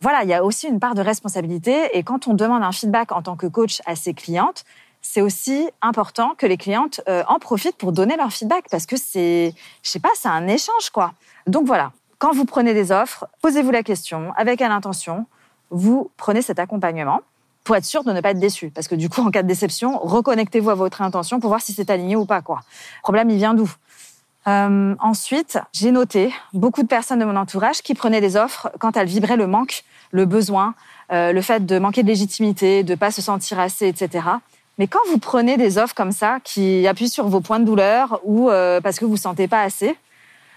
Voilà, 0.01 0.23
il 0.23 0.29
y 0.29 0.33
a 0.33 0.44
aussi 0.44 0.67
une 0.67 0.79
part 0.79 0.95
de 0.95 1.01
responsabilité. 1.01 1.97
Et 1.97 2.03
quand 2.03 2.27
on 2.27 2.33
demande 2.33 2.63
un 2.63 2.71
feedback 2.71 3.11
en 3.11 3.21
tant 3.21 3.35
que 3.35 3.47
coach 3.47 3.81
à 3.85 3.95
ses 3.95 4.13
clientes, 4.13 4.65
c'est 5.01 5.21
aussi 5.21 5.69
important 5.81 6.33
que 6.38 6.45
les 6.45 6.57
clientes 6.57 7.01
euh, 7.07 7.23
en 7.27 7.38
profitent 7.38 7.77
pour 7.77 7.91
donner 7.91 8.15
leur 8.15 8.31
feedback 8.31 8.65
parce 8.71 8.85
que 8.85 8.95
c'est, 8.95 9.53
je 9.83 9.89
sais 9.89 10.00
pas, 10.00 10.09
c'est 10.15 10.29
un 10.29 10.47
échange 10.47 10.89
quoi. 10.91 11.13
Donc 11.45 11.67
voilà, 11.67 11.91
quand 12.19 12.31
vous 12.31 12.45
prenez 12.45 12.73
des 12.73 12.91
offres, 12.91 13.27
posez-vous 13.41 13.71
la 13.71 13.83
question 13.83 14.31
avec 14.38 14.59
quelle 14.59 14.71
intention 14.71 15.25
vous 15.69 16.09
prenez 16.15 16.41
cet 16.41 16.57
accompagnement 16.57 17.21
pour 17.63 17.75
être 17.75 17.86
sûr 17.86 18.04
de 18.04 18.12
ne 18.12 18.21
pas 18.21 18.31
être 18.31 18.39
déçu. 18.39 18.69
Parce 18.69 18.88
que 18.88 18.95
du 18.95 19.10
coup, 19.10 19.21
en 19.21 19.31
cas 19.31 19.42
de 19.42 19.48
déception, 19.48 20.00
reconnectez-vous 20.00 20.69
à 20.69 20.75
votre 20.75 21.01
intention 21.01 21.39
pour 21.39 21.50
voir 21.50 21.62
si 21.62 21.74
c'est 21.74 21.89
aligné 21.89 22.15
ou 22.15 22.25
pas. 22.25 22.42
Quoi. 22.42 22.62
Le 22.98 23.01
problème, 23.01 23.30
il 23.30 23.38
vient 23.38 23.54
d'où? 23.54 23.71
Euh, 24.48 24.95
Ensuite, 25.00 25.60
j'ai 25.71 25.92
noté 25.92 26.33
beaucoup 26.54 26.83
de 26.83 26.88
personnes 26.88 27.19
de 27.19 27.25
mon 27.25 27.36
entourage 27.36 27.81
qui 27.81 27.94
prenaient 27.94 28.21
des 28.21 28.36
offres 28.36 28.69
quand 28.80 28.98
elles 28.98 29.07
vibraient 29.07 29.38
le 29.38 29.48
manque, 29.48 29.83
le 30.12 30.25
besoin, 30.25 30.75
euh, 31.12 31.31
le 31.31 31.42
fait 31.42 31.65
de 31.65 31.80
manquer 31.80 32.04
de 32.04 32.07
légitimité, 32.07 32.83
de 32.83 32.95
pas 32.95 33.12
se 33.12 33.21
sentir 33.21 33.60
assez, 33.60 33.88
etc. 33.88 34.27
Mais 34.77 34.88
quand 34.88 35.00
vous 35.10 35.18
prenez 35.18 35.56
des 35.56 35.77
offres 35.77 35.95
comme 35.95 36.12
ça, 36.12 36.39
qui 36.44 36.88
appuient 36.88 37.10
sur 37.10 37.27
vos 37.27 37.39
points 37.39 37.60
de 37.60 37.65
douleur 37.65 38.19
ou 38.24 38.50
euh, 38.50 38.81
parce 38.81 39.00
que 39.00 39.06
vous 39.06 39.13
ne 39.13 39.18
sentez 39.18 39.48
pas 39.48 39.62
assez, 39.62 39.95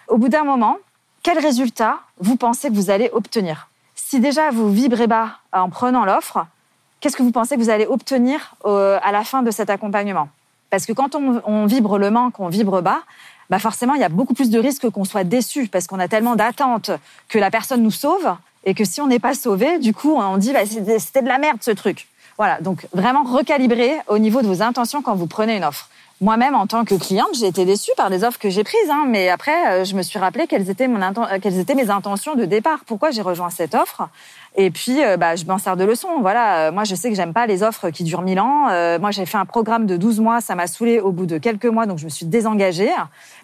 au 0.09 0.19
bout 0.19 0.29
d'un 0.29 0.45
moment, 0.45 0.79
quel 1.23 1.39
résultat 1.39 2.01
vous 2.19 2.37
pensez 2.37 2.69
que 2.69 2.75
vous 2.75 2.91
allez 2.91 3.11
obtenir? 3.13 3.69
Si 3.95 4.21
déjà 4.21 4.51
vous 4.51 4.71
vibrez 4.71 5.07
bas 5.07 5.39
en 5.53 5.69
prenant 5.69 6.05
l'offre, 6.05 6.47
qu'est-ce 7.07 7.17
que 7.17 7.23
vous 7.23 7.31
pensez 7.31 7.55
que 7.55 7.61
vous 7.61 7.71
allez 7.71 7.87
obtenir 7.87 8.57
euh, 8.65 8.99
à 9.01 9.13
la 9.13 9.23
fin 9.23 9.45
de 9.45 9.53
cet 9.53 9.71
accompagnement? 9.71 10.29
Parce 10.71 10.87
que 10.87 10.93
quand 10.93 11.15
on, 11.15 11.67
vibre 11.67 11.99
le 11.99 12.11
manque, 12.11 12.41
on 12.41 12.49
vibre 12.49 12.83
bas, 12.83 12.99
bah 13.49 13.61
forcément, 13.61 13.95
il 13.95 14.01
y 14.01 14.05
a 14.05 14.09
beaucoup 14.09 14.35
plus 14.35 14.51
de 14.51 14.59
risques 14.59 14.91
qu'on 14.91 15.05
soit 15.05 15.23
déçu 15.23 15.69
parce 15.69 15.87
qu'on 15.87 16.01
a 16.01 16.09
tellement 16.09 16.35
d'attentes 16.35 16.91
que 17.29 17.39
la 17.39 17.53
personne 17.53 17.85
nous 17.85 17.93
sauve 17.93 18.35
et 18.65 18.75
que 18.75 18.85
si 18.85 19.01
on 19.01 19.07
n'est 19.07 19.21
pas 19.21 19.35
sauvé, 19.35 19.79
du 19.79 19.95
coup, 19.95 20.17
on 20.17 20.37
dit 20.37 20.53
bah, 20.53 20.67
c'était 20.67 21.23
de 21.23 21.29
la 21.29 21.39
merde 21.39 21.59
ce 21.61 21.71
truc. 21.71 22.09
Voilà, 22.39 22.61
donc 22.61 22.89
vraiment 22.93 23.23
recalibrer 23.23 23.93
au 24.09 24.19
niveau 24.19 24.43
de 24.43 24.49
vos 24.49 24.61
intentions 24.61 25.01
quand 25.01 25.15
vous 25.15 25.29
prenez 25.29 25.59
une 25.59 25.65
offre. 25.65 25.89
Moi-même, 26.23 26.55
en 26.55 26.67
tant 26.67 26.87
que 26.87 26.95
cliente, 26.95 27.29
j'ai 27.39 27.47
été 27.47 27.67
déçue 27.67 27.91
par 27.97 28.09
les 28.09 28.25
offres 28.25 28.39
que 28.39 28.49
j'ai 28.49 28.65
prises, 28.65 28.91
hein, 28.91 29.05
mais 29.07 29.29
après, 29.29 29.69
euh, 29.69 29.85
je 29.85 29.95
me 29.95 30.03
suis 30.03 30.19
rappelé 30.19 30.45
mon 30.45 30.49
quelles 30.49 31.59
étaient 31.59 31.75
mes 31.75 31.91
intentions 31.91 32.35
de 32.35 32.47
départ. 32.47 32.81
Pourquoi 32.87 33.11
j'ai 33.11 33.21
rejoint 33.21 33.51
cette 33.51 33.75
offre? 33.75 34.09
Et 34.59 34.71
puis, 34.71 35.05
euh, 35.05 35.19
bah, 35.19 35.37
je 35.37 35.45
m'en 35.45 35.59
sers 35.59 35.77
de 35.77 35.85
leçon. 35.85 36.09
Voilà, 36.21 36.69
euh, 36.69 36.73
moi, 36.73 36.85
je 36.85 36.95
sais 36.95 37.11
que 37.11 37.15
j'aime 37.15 37.35
pas 37.35 37.47
les 37.47 37.63
offres 37.63 37.91
qui 37.91 38.05
durent 38.05 38.23
mille 38.23 38.41
ans. 38.41 38.69
Euh, 38.71 38.99
moi, 38.99 39.11
j'ai 39.11 39.27
fait 39.27 39.37
un 39.37 39.45
programme 39.45 39.87
de 39.87 39.99
12 39.99 40.21
mois, 40.21 40.41
ça 40.41 40.55
m'a 40.55 40.67
saoulé 40.67 40.99
au 40.99 41.13
bout 41.13 41.27
de 41.27 41.37
quelques 41.37 41.67
mois, 41.67 41.85
donc 41.85 41.99
je 41.99 42.07
me 42.07 42.11
suis 42.11 42.25
désengagée. 42.25 42.91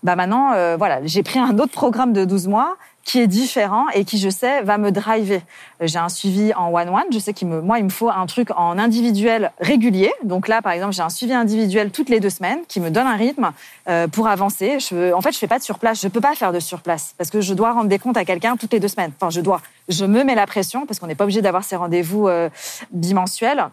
Bah 0.03 0.17
maintenant, 0.17 0.53
voilà, 0.77 1.01
j'ai 1.05 1.23
pris 1.23 1.39
un 1.39 1.59
autre 1.59 1.73
programme 1.73 2.13
de 2.13 2.25
12 2.25 2.49
mois 2.49 2.77
qui 3.05 3.19
est 3.19 3.27
différent 3.27 3.87
et 3.95 4.05
qui, 4.05 4.19
je 4.19 4.29
sais, 4.29 4.63
va 4.63 4.79
me 4.79 4.93
driver. 4.93 5.43
J'ai 5.81 5.99
un 5.99 6.09
suivi 6.09 6.55
en 6.55 6.73
one-one. 6.73 7.05
Je 7.13 7.19
sais 7.19 7.33
qu'il 7.33 7.49
me, 7.49 7.61
moi, 7.61 7.79
il 7.79 7.85
me 7.85 7.91
faut 7.91 8.09
un 8.09 8.27
truc 8.27 8.51
en 8.57 8.79
individuel 8.79 9.53
régulier. 9.59 10.13
Donc 10.23 10.47
là, 10.47 10.63
par 10.63 10.73
exemple, 10.73 10.93
j'ai 10.93 11.03
un 11.03 11.09
suivi 11.09 11.33
individuel 11.33 11.91
toutes 11.91 12.09
les 12.09 12.21
deux 12.21 12.31
semaines 12.31 12.61
qui 12.69 12.81
me 12.81 12.91
donne 12.91 13.07
un 13.07 13.17
rythme 13.17 13.53
euh, 13.89 14.07
pour 14.07 14.29
avancer. 14.29 14.79
En 15.15 15.21
fait, 15.21 15.33
je 15.33 15.39
fais 15.39 15.49
pas 15.49 15.59
de 15.59 15.65
surplace. 15.65 16.01
Je 16.01 16.09
peux 16.09 16.21
pas 16.21 16.35
faire 16.35 16.53
de 16.53 16.61
surplace 16.61 17.15
parce 17.19 17.31
que 17.31 17.41
je 17.41 17.55
dois 17.55 17.73
rendre 17.73 17.89
des 17.89 17.99
comptes 17.99 18.17
à 18.17 18.25
quelqu'un 18.25 18.57
toutes 18.57 18.73
les 18.73 18.81
deux 18.81 18.89
semaines. 18.89 19.13
Enfin, 19.21 19.31
je 19.31 19.41
dois. 19.41 19.61
Je 19.89 20.05
me 20.05 20.23
mets 20.23 20.37
la 20.37 20.47
pression 20.47 20.87
parce 20.87 21.01
qu'on 21.01 21.09
n'est 21.09 21.17
pas 21.17 21.25
obligé 21.25 21.43
d'avoir 21.43 21.65
ces 21.65 21.77
rendez-vous 21.77 22.29
euh, 22.29 22.49
bimensuels. 22.93 23.69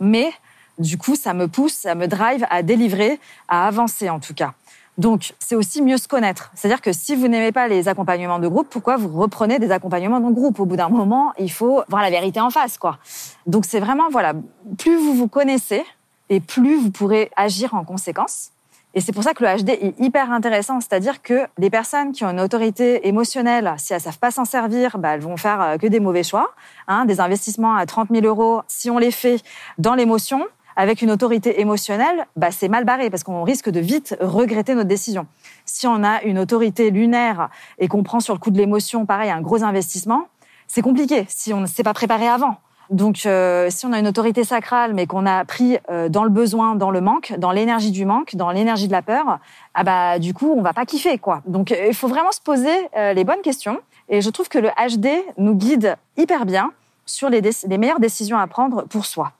Mais 0.00 0.30
du 0.78 0.98
coup, 0.98 1.16
ça 1.16 1.32
me 1.32 1.48
pousse, 1.48 1.72
ça 1.72 1.94
me 1.94 2.06
drive 2.06 2.46
à 2.50 2.62
délivrer, 2.62 3.18
à 3.48 3.66
avancer 3.66 4.10
en 4.10 4.20
tout 4.20 4.34
cas. 4.34 4.52
Donc, 4.98 5.34
c'est 5.38 5.54
aussi 5.54 5.82
mieux 5.82 5.98
se 5.98 6.08
connaître. 6.08 6.50
C'est-à-dire 6.54 6.80
que 6.80 6.92
si 6.92 7.14
vous 7.14 7.28
n'aimez 7.28 7.52
pas 7.52 7.68
les 7.68 7.88
accompagnements 7.88 8.38
de 8.38 8.48
groupe, 8.48 8.68
pourquoi 8.70 8.96
vous 8.96 9.08
reprenez 9.20 9.58
des 9.58 9.70
accompagnements 9.70 10.20
de 10.20 10.32
groupe? 10.32 10.58
Au 10.58 10.64
bout 10.64 10.76
d'un 10.76 10.88
moment, 10.88 11.32
il 11.38 11.52
faut 11.52 11.82
voir 11.88 12.02
la 12.02 12.10
vérité 12.10 12.40
en 12.40 12.50
face, 12.50 12.78
quoi. 12.78 12.98
Donc, 13.46 13.66
c'est 13.66 13.80
vraiment, 13.80 14.08
voilà, 14.10 14.32
plus 14.78 14.96
vous 14.96 15.14
vous 15.14 15.28
connaissez 15.28 15.84
et 16.30 16.40
plus 16.40 16.76
vous 16.76 16.90
pourrez 16.90 17.30
agir 17.36 17.74
en 17.74 17.84
conséquence. 17.84 18.52
Et 18.94 19.02
c'est 19.02 19.12
pour 19.12 19.22
ça 19.22 19.34
que 19.34 19.44
le 19.44 19.62
HD 19.62 19.70
est 19.70 20.00
hyper 20.00 20.32
intéressant, 20.32 20.80
c'est-à-dire 20.80 21.20
que 21.20 21.46
les 21.58 21.68
personnes 21.68 22.12
qui 22.12 22.24
ont 22.24 22.30
une 22.30 22.40
autorité 22.40 23.06
émotionnelle, 23.06 23.74
si 23.76 23.92
elles 23.92 24.00
savent 24.00 24.18
pas 24.18 24.30
s'en 24.30 24.46
servir, 24.46 24.96
bah, 24.96 25.10
elles 25.10 25.20
vont 25.20 25.36
faire 25.36 25.60
euh, 25.60 25.76
que 25.76 25.86
des 25.86 26.00
mauvais 26.00 26.22
choix. 26.22 26.54
Hein, 26.88 27.04
des 27.04 27.20
investissements 27.20 27.76
à 27.76 27.84
30 27.84 28.08
000 28.10 28.24
euros, 28.24 28.62
si 28.68 28.88
on 28.88 28.96
les 28.96 29.10
fait 29.10 29.42
dans 29.76 29.94
l'émotion, 29.94 30.46
avec 30.76 31.02
une 31.02 31.10
autorité 31.10 31.60
émotionnelle, 31.60 32.26
bah, 32.36 32.50
c'est 32.50 32.68
mal 32.68 32.84
barré 32.84 33.10
parce 33.10 33.24
qu'on 33.24 33.42
risque 33.42 33.70
de 33.70 33.80
vite 33.80 34.16
regretter 34.20 34.74
notre 34.74 34.88
décision. 34.88 35.26
Si 35.64 35.86
on 35.86 36.04
a 36.04 36.22
une 36.22 36.38
autorité 36.38 36.90
lunaire 36.90 37.48
et 37.78 37.88
qu'on 37.88 38.02
prend 38.02 38.20
sur 38.20 38.34
le 38.34 38.38
coup 38.38 38.50
de 38.50 38.58
l'émotion, 38.58 39.06
pareil, 39.06 39.30
un 39.30 39.40
gros 39.40 39.64
investissement, 39.64 40.28
c'est 40.68 40.82
compliqué 40.82 41.24
si 41.28 41.52
on 41.52 41.60
ne 41.60 41.66
s'est 41.66 41.82
pas 41.82 41.94
préparé 41.94 42.28
avant. 42.28 42.56
Donc, 42.90 43.26
euh, 43.26 43.68
si 43.70 43.84
on 43.84 43.92
a 43.92 43.98
une 43.98 44.06
autorité 44.06 44.44
sacrale, 44.44 44.94
mais 44.94 45.06
qu'on 45.06 45.26
a 45.26 45.44
pris 45.44 45.78
euh, 45.90 46.08
dans 46.08 46.22
le 46.22 46.30
besoin, 46.30 46.76
dans 46.76 46.90
le 46.90 47.00
manque, 47.00 47.34
dans 47.38 47.50
l'énergie 47.50 47.90
du 47.90 48.04
manque, 48.04 48.36
dans 48.36 48.50
l'énergie 48.50 48.86
de 48.86 48.92
la 48.92 49.02
peur, 49.02 49.38
ah 49.74 49.84
bah 49.84 50.18
du 50.20 50.34
coup, 50.34 50.54
on 50.56 50.62
va 50.62 50.72
pas 50.72 50.86
kiffer 50.86 51.18
quoi. 51.18 51.42
Donc, 51.46 51.72
euh, 51.72 51.86
il 51.88 51.94
faut 51.94 52.08
vraiment 52.08 52.30
se 52.30 52.40
poser 52.40 52.88
les 52.94 53.24
bonnes 53.24 53.42
questions. 53.42 53.80
Et 54.08 54.20
je 54.20 54.30
trouve 54.30 54.48
que 54.48 54.58
le 54.58 54.68
HD 54.68 55.08
nous 55.36 55.54
guide 55.54 55.96
hyper 56.16 56.46
bien 56.46 56.70
sur 57.06 57.28
les, 57.28 57.40
les 57.40 57.78
meilleures 57.78 58.00
décisions 58.00 58.38
à 58.38 58.46
prendre 58.46 58.84
pour 58.84 59.04
soi. 59.04 59.32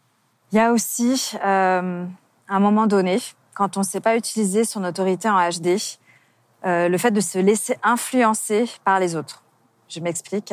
Il 0.52 0.56
y 0.56 0.60
a 0.60 0.72
aussi, 0.72 1.32
euh, 1.44 2.04
un 2.48 2.60
moment 2.60 2.86
donné, 2.86 3.18
quand 3.54 3.76
on 3.76 3.80
ne 3.80 3.84
sait 3.84 4.00
pas 4.00 4.16
utiliser 4.16 4.64
son 4.64 4.84
autorité 4.84 5.28
en 5.28 5.38
HD, 5.38 5.76
euh, 6.64 6.88
le 6.88 6.98
fait 6.98 7.10
de 7.10 7.20
se 7.20 7.38
laisser 7.38 7.76
influencer 7.82 8.70
par 8.84 9.00
les 9.00 9.16
autres. 9.16 9.42
Je 9.88 10.00
m'explique. 10.00 10.52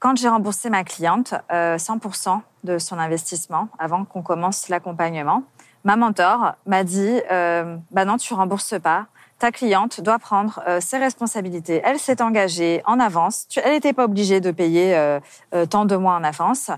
Quand 0.00 0.16
j'ai 0.16 0.28
remboursé 0.28 0.70
ma 0.70 0.84
cliente 0.84 1.34
100% 1.50 2.40
de 2.62 2.78
son 2.78 2.96
investissement 2.96 3.68
avant 3.76 4.04
qu'on 4.04 4.22
commence 4.22 4.68
l'accompagnement, 4.68 5.42
ma 5.82 5.96
mentor 5.96 6.54
m'a 6.64 6.84
dit 6.84 7.20
bah 7.28 8.04
non, 8.04 8.18
tu 8.18 8.34
rembourses 8.34 8.78
pas 8.80 9.08
ta 9.38 9.52
cliente 9.52 10.00
doit 10.00 10.18
prendre 10.18 10.60
euh, 10.66 10.80
ses 10.80 10.98
responsabilités. 10.98 11.80
Elle 11.84 11.98
s'est 11.98 12.20
engagée 12.20 12.82
en 12.86 12.98
avance. 12.98 13.46
elle 13.62 13.72
n'était 13.72 13.92
pas 13.92 14.04
obligée 14.04 14.40
de 14.40 14.50
payer 14.50 14.96
euh, 14.96 15.20
euh, 15.54 15.66
tant 15.66 15.84
de 15.84 15.96
mois 15.96 16.14
en 16.14 16.24
avance. 16.24 16.70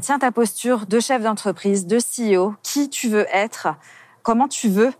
tiens 0.00 0.18
ta 0.18 0.30
posture 0.30 0.86
de 0.86 1.00
chef 1.00 1.22
d'entreprise, 1.22 1.86
de 1.86 1.98
CEO, 1.98 2.54
qui 2.62 2.88
tu 2.88 3.08
veux 3.08 3.26
être, 3.32 3.68
comment 4.22 4.48
tu 4.48 4.68
veux 4.68 4.92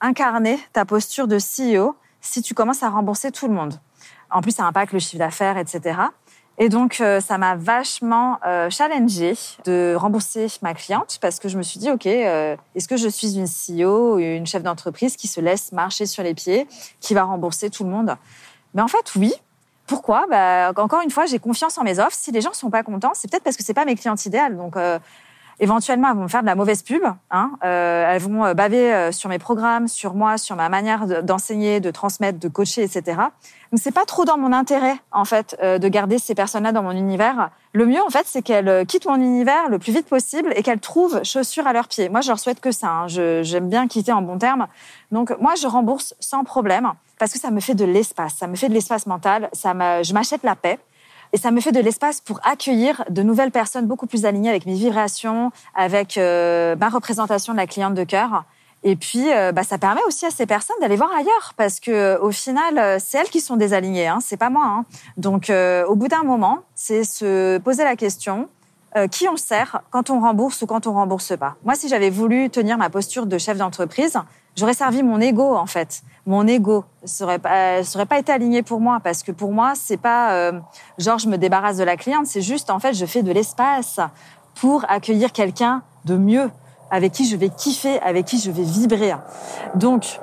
incarner 0.00 0.58
ta 0.72 0.84
posture 0.84 1.26
de 1.26 1.38
CEO 1.38 1.96
si 2.20 2.42
tu 2.42 2.54
commences 2.54 2.82
à 2.82 2.90
rembourser 2.90 3.32
tout 3.32 3.48
le 3.48 3.54
monde? 3.54 3.74
En 4.30 4.42
plus, 4.42 4.52
ça 4.52 4.64
impacte 4.64 4.92
le 4.92 4.98
chiffre 4.98 5.18
d'affaires, 5.18 5.56
etc. 5.56 5.98
Et 6.60 6.68
donc, 6.68 7.00
euh, 7.00 7.20
ça 7.20 7.38
m'a 7.38 7.54
vachement 7.54 8.40
euh, 8.44 8.68
challengé 8.68 9.34
de 9.64 9.94
rembourser 9.96 10.48
ma 10.60 10.74
cliente 10.74 11.18
parce 11.20 11.38
que 11.38 11.48
je 11.48 11.56
me 11.56 11.62
suis 11.62 11.78
dit, 11.78 11.88
OK, 11.88 12.06
euh, 12.06 12.56
est-ce 12.74 12.88
que 12.88 12.96
je 12.96 13.08
suis 13.08 13.38
une 13.38 13.46
CEO, 13.46 14.18
une 14.18 14.46
chef 14.46 14.64
d'entreprise 14.64 15.16
qui 15.16 15.28
se 15.28 15.40
laisse 15.40 15.70
marcher 15.70 16.04
sur 16.04 16.24
les 16.24 16.34
pieds, 16.34 16.66
qui 17.00 17.14
va 17.14 17.22
rembourser 17.22 17.70
tout 17.70 17.84
le 17.84 17.90
monde? 17.90 18.16
Mais 18.74 18.82
en 18.82 18.88
fait, 18.88 19.14
oui. 19.14 19.32
Pourquoi? 19.86 20.26
Bah, 20.28 20.72
Encore 20.76 21.00
une 21.00 21.10
fois, 21.10 21.26
j'ai 21.26 21.38
confiance 21.38 21.78
en 21.78 21.84
mes 21.84 22.00
offres. 22.00 22.16
Si 22.18 22.32
les 22.32 22.40
gens 22.40 22.52
sont 22.52 22.70
pas 22.70 22.82
contents, 22.82 23.12
c'est 23.14 23.30
peut-être 23.30 23.44
parce 23.44 23.56
que 23.56 23.62
c'est 23.62 23.72
pas 23.72 23.86
mes 23.86 23.94
clientes 23.94 24.26
idéales. 24.26 24.56
Donc, 24.56 24.76
éventuellement, 25.60 26.08
elles 26.10 26.16
vont 26.16 26.22
me 26.24 26.28
faire 26.28 26.42
de 26.42 26.46
la 26.46 26.54
mauvaise 26.54 26.82
pub. 26.82 27.02
Hein. 27.30 27.52
Euh, 27.64 28.10
elles 28.10 28.22
vont 28.22 28.52
baver 28.54 29.10
sur 29.12 29.28
mes 29.28 29.38
programmes, 29.38 29.88
sur 29.88 30.14
moi, 30.14 30.38
sur 30.38 30.56
ma 30.56 30.68
manière 30.68 31.22
d'enseigner, 31.22 31.80
de 31.80 31.90
transmettre, 31.90 32.38
de 32.38 32.48
coacher, 32.48 32.82
etc. 32.82 33.16
Donc 33.70 33.80
c'est 33.82 33.92
pas 33.92 34.06
trop 34.06 34.24
dans 34.24 34.38
mon 34.38 34.52
intérêt 34.52 34.96
en 35.12 35.24
fait 35.26 35.56
euh, 35.62 35.78
de 35.78 35.88
garder 35.88 36.18
ces 36.18 36.34
personnes-là 36.34 36.72
dans 36.72 36.82
mon 36.82 36.92
univers. 36.92 37.50
Le 37.74 37.84
mieux 37.84 38.00
en 38.02 38.08
fait, 38.08 38.24
c'est 38.24 38.40
qu'elles 38.40 38.68
euh, 38.68 38.84
quittent 38.84 39.06
mon 39.06 39.16
univers 39.16 39.68
le 39.68 39.78
plus 39.78 39.92
vite 39.92 40.06
possible 40.06 40.52
et 40.56 40.62
qu'elles 40.62 40.80
trouvent 40.80 41.22
chaussures 41.22 41.66
à 41.66 41.74
leurs 41.74 41.88
pieds. 41.88 42.08
Moi, 42.08 42.22
je 42.22 42.28
leur 42.28 42.38
souhaite 42.38 42.60
que 42.60 42.72
ça. 42.72 42.88
Hein. 42.88 43.06
J'aime 43.08 43.68
bien 43.68 43.86
quitter 43.86 44.12
en 44.12 44.22
bon 44.22 44.38
terme. 44.38 44.68
Donc 45.12 45.36
moi, 45.38 45.54
je 45.60 45.66
rembourse 45.66 46.14
sans 46.18 46.44
problème 46.44 46.92
parce 47.18 47.32
que 47.32 47.38
ça 47.38 47.50
me 47.50 47.60
fait 47.60 47.74
de 47.74 47.84
l'espace. 47.84 48.34
Ça 48.34 48.46
me 48.46 48.56
fait 48.56 48.68
de 48.68 48.74
l'espace 48.74 49.06
mental. 49.06 49.50
Ça 49.52 49.72
je 50.02 50.14
m'achète 50.14 50.42
la 50.44 50.56
paix. 50.56 50.78
Et 51.32 51.36
ça 51.36 51.50
me 51.50 51.60
fait 51.60 51.72
de 51.72 51.80
l'espace 51.80 52.20
pour 52.20 52.40
accueillir 52.44 53.04
de 53.10 53.22
nouvelles 53.22 53.50
personnes 53.50 53.86
beaucoup 53.86 54.06
plus 54.06 54.24
alignées 54.24 54.50
avec 54.50 54.66
mes 54.66 54.74
vibrations, 54.74 55.52
avec 55.74 56.16
euh, 56.16 56.76
ma 56.76 56.88
représentation 56.88 57.52
de 57.52 57.58
la 57.58 57.66
cliente 57.66 57.94
de 57.94 58.04
cœur. 58.04 58.44
Et 58.84 58.96
puis, 58.96 59.32
euh, 59.32 59.52
bah, 59.52 59.64
ça 59.64 59.78
permet 59.78 60.00
aussi 60.06 60.24
à 60.24 60.30
ces 60.30 60.46
personnes 60.46 60.76
d'aller 60.80 60.96
voir 60.96 61.10
ailleurs, 61.12 61.54
parce 61.56 61.80
que 61.80 61.90
euh, 61.90 62.20
au 62.20 62.30
final, 62.30 62.78
euh, 62.78 62.98
c'est 63.00 63.18
elles 63.18 63.28
qui 63.28 63.40
sont 63.40 63.56
désalignées, 63.56 64.06
hein, 64.06 64.18
c'est 64.20 64.36
pas 64.36 64.50
moi. 64.50 64.64
Hein. 64.66 64.84
Donc, 65.16 65.50
au 65.50 65.96
bout 65.96 66.08
d'un 66.08 66.22
moment, 66.22 66.60
c'est 66.74 67.04
se 67.04 67.58
poser 67.58 67.84
la 67.84 67.96
question 67.96 68.48
qui 69.10 69.28
on 69.28 69.36
sert 69.36 69.82
quand 69.90 70.10
on 70.10 70.18
rembourse 70.20 70.62
ou 70.62 70.66
quand 70.66 70.86
on 70.86 70.94
rembourse 70.94 71.36
pas. 71.36 71.56
Moi, 71.64 71.74
si 71.74 71.88
j'avais 71.88 72.10
voulu 72.10 72.48
tenir 72.48 72.78
ma 72.78 72.88
posture 72.88 73.26
de 73.26 73.36
chef 73.36 73.58
d'entreprise, 73.58 74.18
j'aurais 74.58 74.74
servi 74.74 75.02
mon 75.02 75.20
ego 75.20 75.54
en 75.54 75.66
fait. 75.66 76.02
Mon 76.26 76.46
ego 76.46 76.84
serait 77.04 77.38
pas, 77.38 77.82
serait 77.84 78.06
pas 78.06 78.18
été 78.18 78.32
aligné 78.32 78.62
pour 78.62 78.80
moi, 78.80 78.98
parce 79.02 79.22
que 79.22 79.32
pour 79.32 79.52
moi, 79.52 79.72
c'est 79.74 79.96
pas 79.96 80.52
genre 80.98 81.18
je 81.18 81.28
me 81.28 81.38
débarrasse 81.38 81.78
de 81.78 81.84
la 81.84 81.96
cliente, 81.96 82.26
c'est 82.26 82.42
juste 82.42 82.68
en 82.68 82.78
fait 82.78 82.92
je 82.92 83.06
fais 83.06 83.22
de 83.22 83.32
l'espace 83.32 83.98
pour 84.60 84.84
accueillir 84.88 85.32
quelqu'un 85.32 85.82
de 86.04 86.16
mieux 86.16 86.50
avec 86.90 87.12
qui 87.12 87.26
je 87.26 87.36
vais 87.36 87.48
kiffer, 87.48 88.00
avec 88.00 88.26
qui 88.26 88.38
je 88.38 88.50
vais 88.50 88.62
vibrer. 88.62 89.14
Donc, 89.74 90.20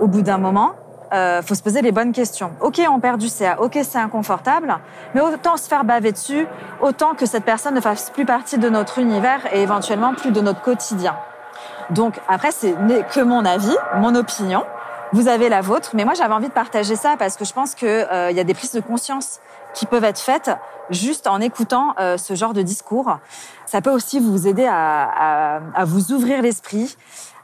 au 0.00 0.06
bout 0.06 0.22
d'un 0.22 0.38
moment, 0.38 0.72
euh, 1.12 1.42
faut 1.42 1.54
se 1.54 1.62
poser 1.62 1.82
les 1.82 1.92
bonnes 1.92 2.12
questions. 2.12 2.52
Ok, 2.60 2.80
on 2.90 2.98
perd 2.98 3.20
du 3.20 3.28
CA, 3.28 3.60
ok, 3.60 3.78
c'est 3.82 3.98
inconfortable, 3.98 4.74
mais 5.14 5.20
autant 5.20 5.56
se 5.56 5.68
faire 5.68 5.84
baver 5.84 6.12
dessus, 6.12 6.46
autant 6.80 7.14
que 7.14 7.26
cette 7.26 7.44
personne 7.44 7.74
ne 7.74 7.80
fasse 7.80 8.10
plus 8.10 8.24
partie 8.24 8.58
de 8.58 8.68
notre 8.68 8.98
univers 8.98 9.40
et 9.52 9.62
éventuellement 9.62 10.14
plus 10.14 10.32
de 10.32 10.40
notre 10.40 10.62
quotidien. 10.62 11.14
Donc 11.90 12.20
après, 12.28 12.52
c'est 12.52 12.74
que 13.12 13.20
mon 13.20 13.44
avis, 13.44 13.76
mon 13.96 14.14
opinion. 14.14 14.64
Vous 15.14 15.28
avez 15.28 15.50
la 15.50 15.60
vôtre, 15.60 15.90
mais 15.92 16.06
moi 16.06 16.14
j'avais 16.14 16.32
envie 16.32 16.48
de 16.48 16.54
partager 16.54 16.96
ça 16.96 17.16
parce 17.18 17.36
que 17.36 17.44
je 17.44 17.52
pense 17.52 17.74
qu'il 17.74 17.86
euh, 17.86 18.30
y 18.30 18.40
a 18.40 18.44
des 18.44 18.54
prises 18.54 18.72
de 18.72 18.80
conscience 18.80 19.40
qui 19.74 19.84
peuvent 19.84 20.04
être 20.04 20.18
faites 20.18 20.50
juste 20.88 21.26
en 21.26 21.38
écoutant 21.40 21.94
euh, 22.00 22.16
ce 22.16 22.34
genre 22.34 22.54
de 22.54 22.62
discours. 22.62 23.18
Ça 23.66 23.82
peut 23.82 23.90
aussi 23.90 24.20
vous 24.20 24.48
aider 24.48 24.66
à, 24.66 25.60
à, 25.74 25.84
vous 25.84 26.12
ouvrir 26.12 26.40
l'esprit, 26.40 26.96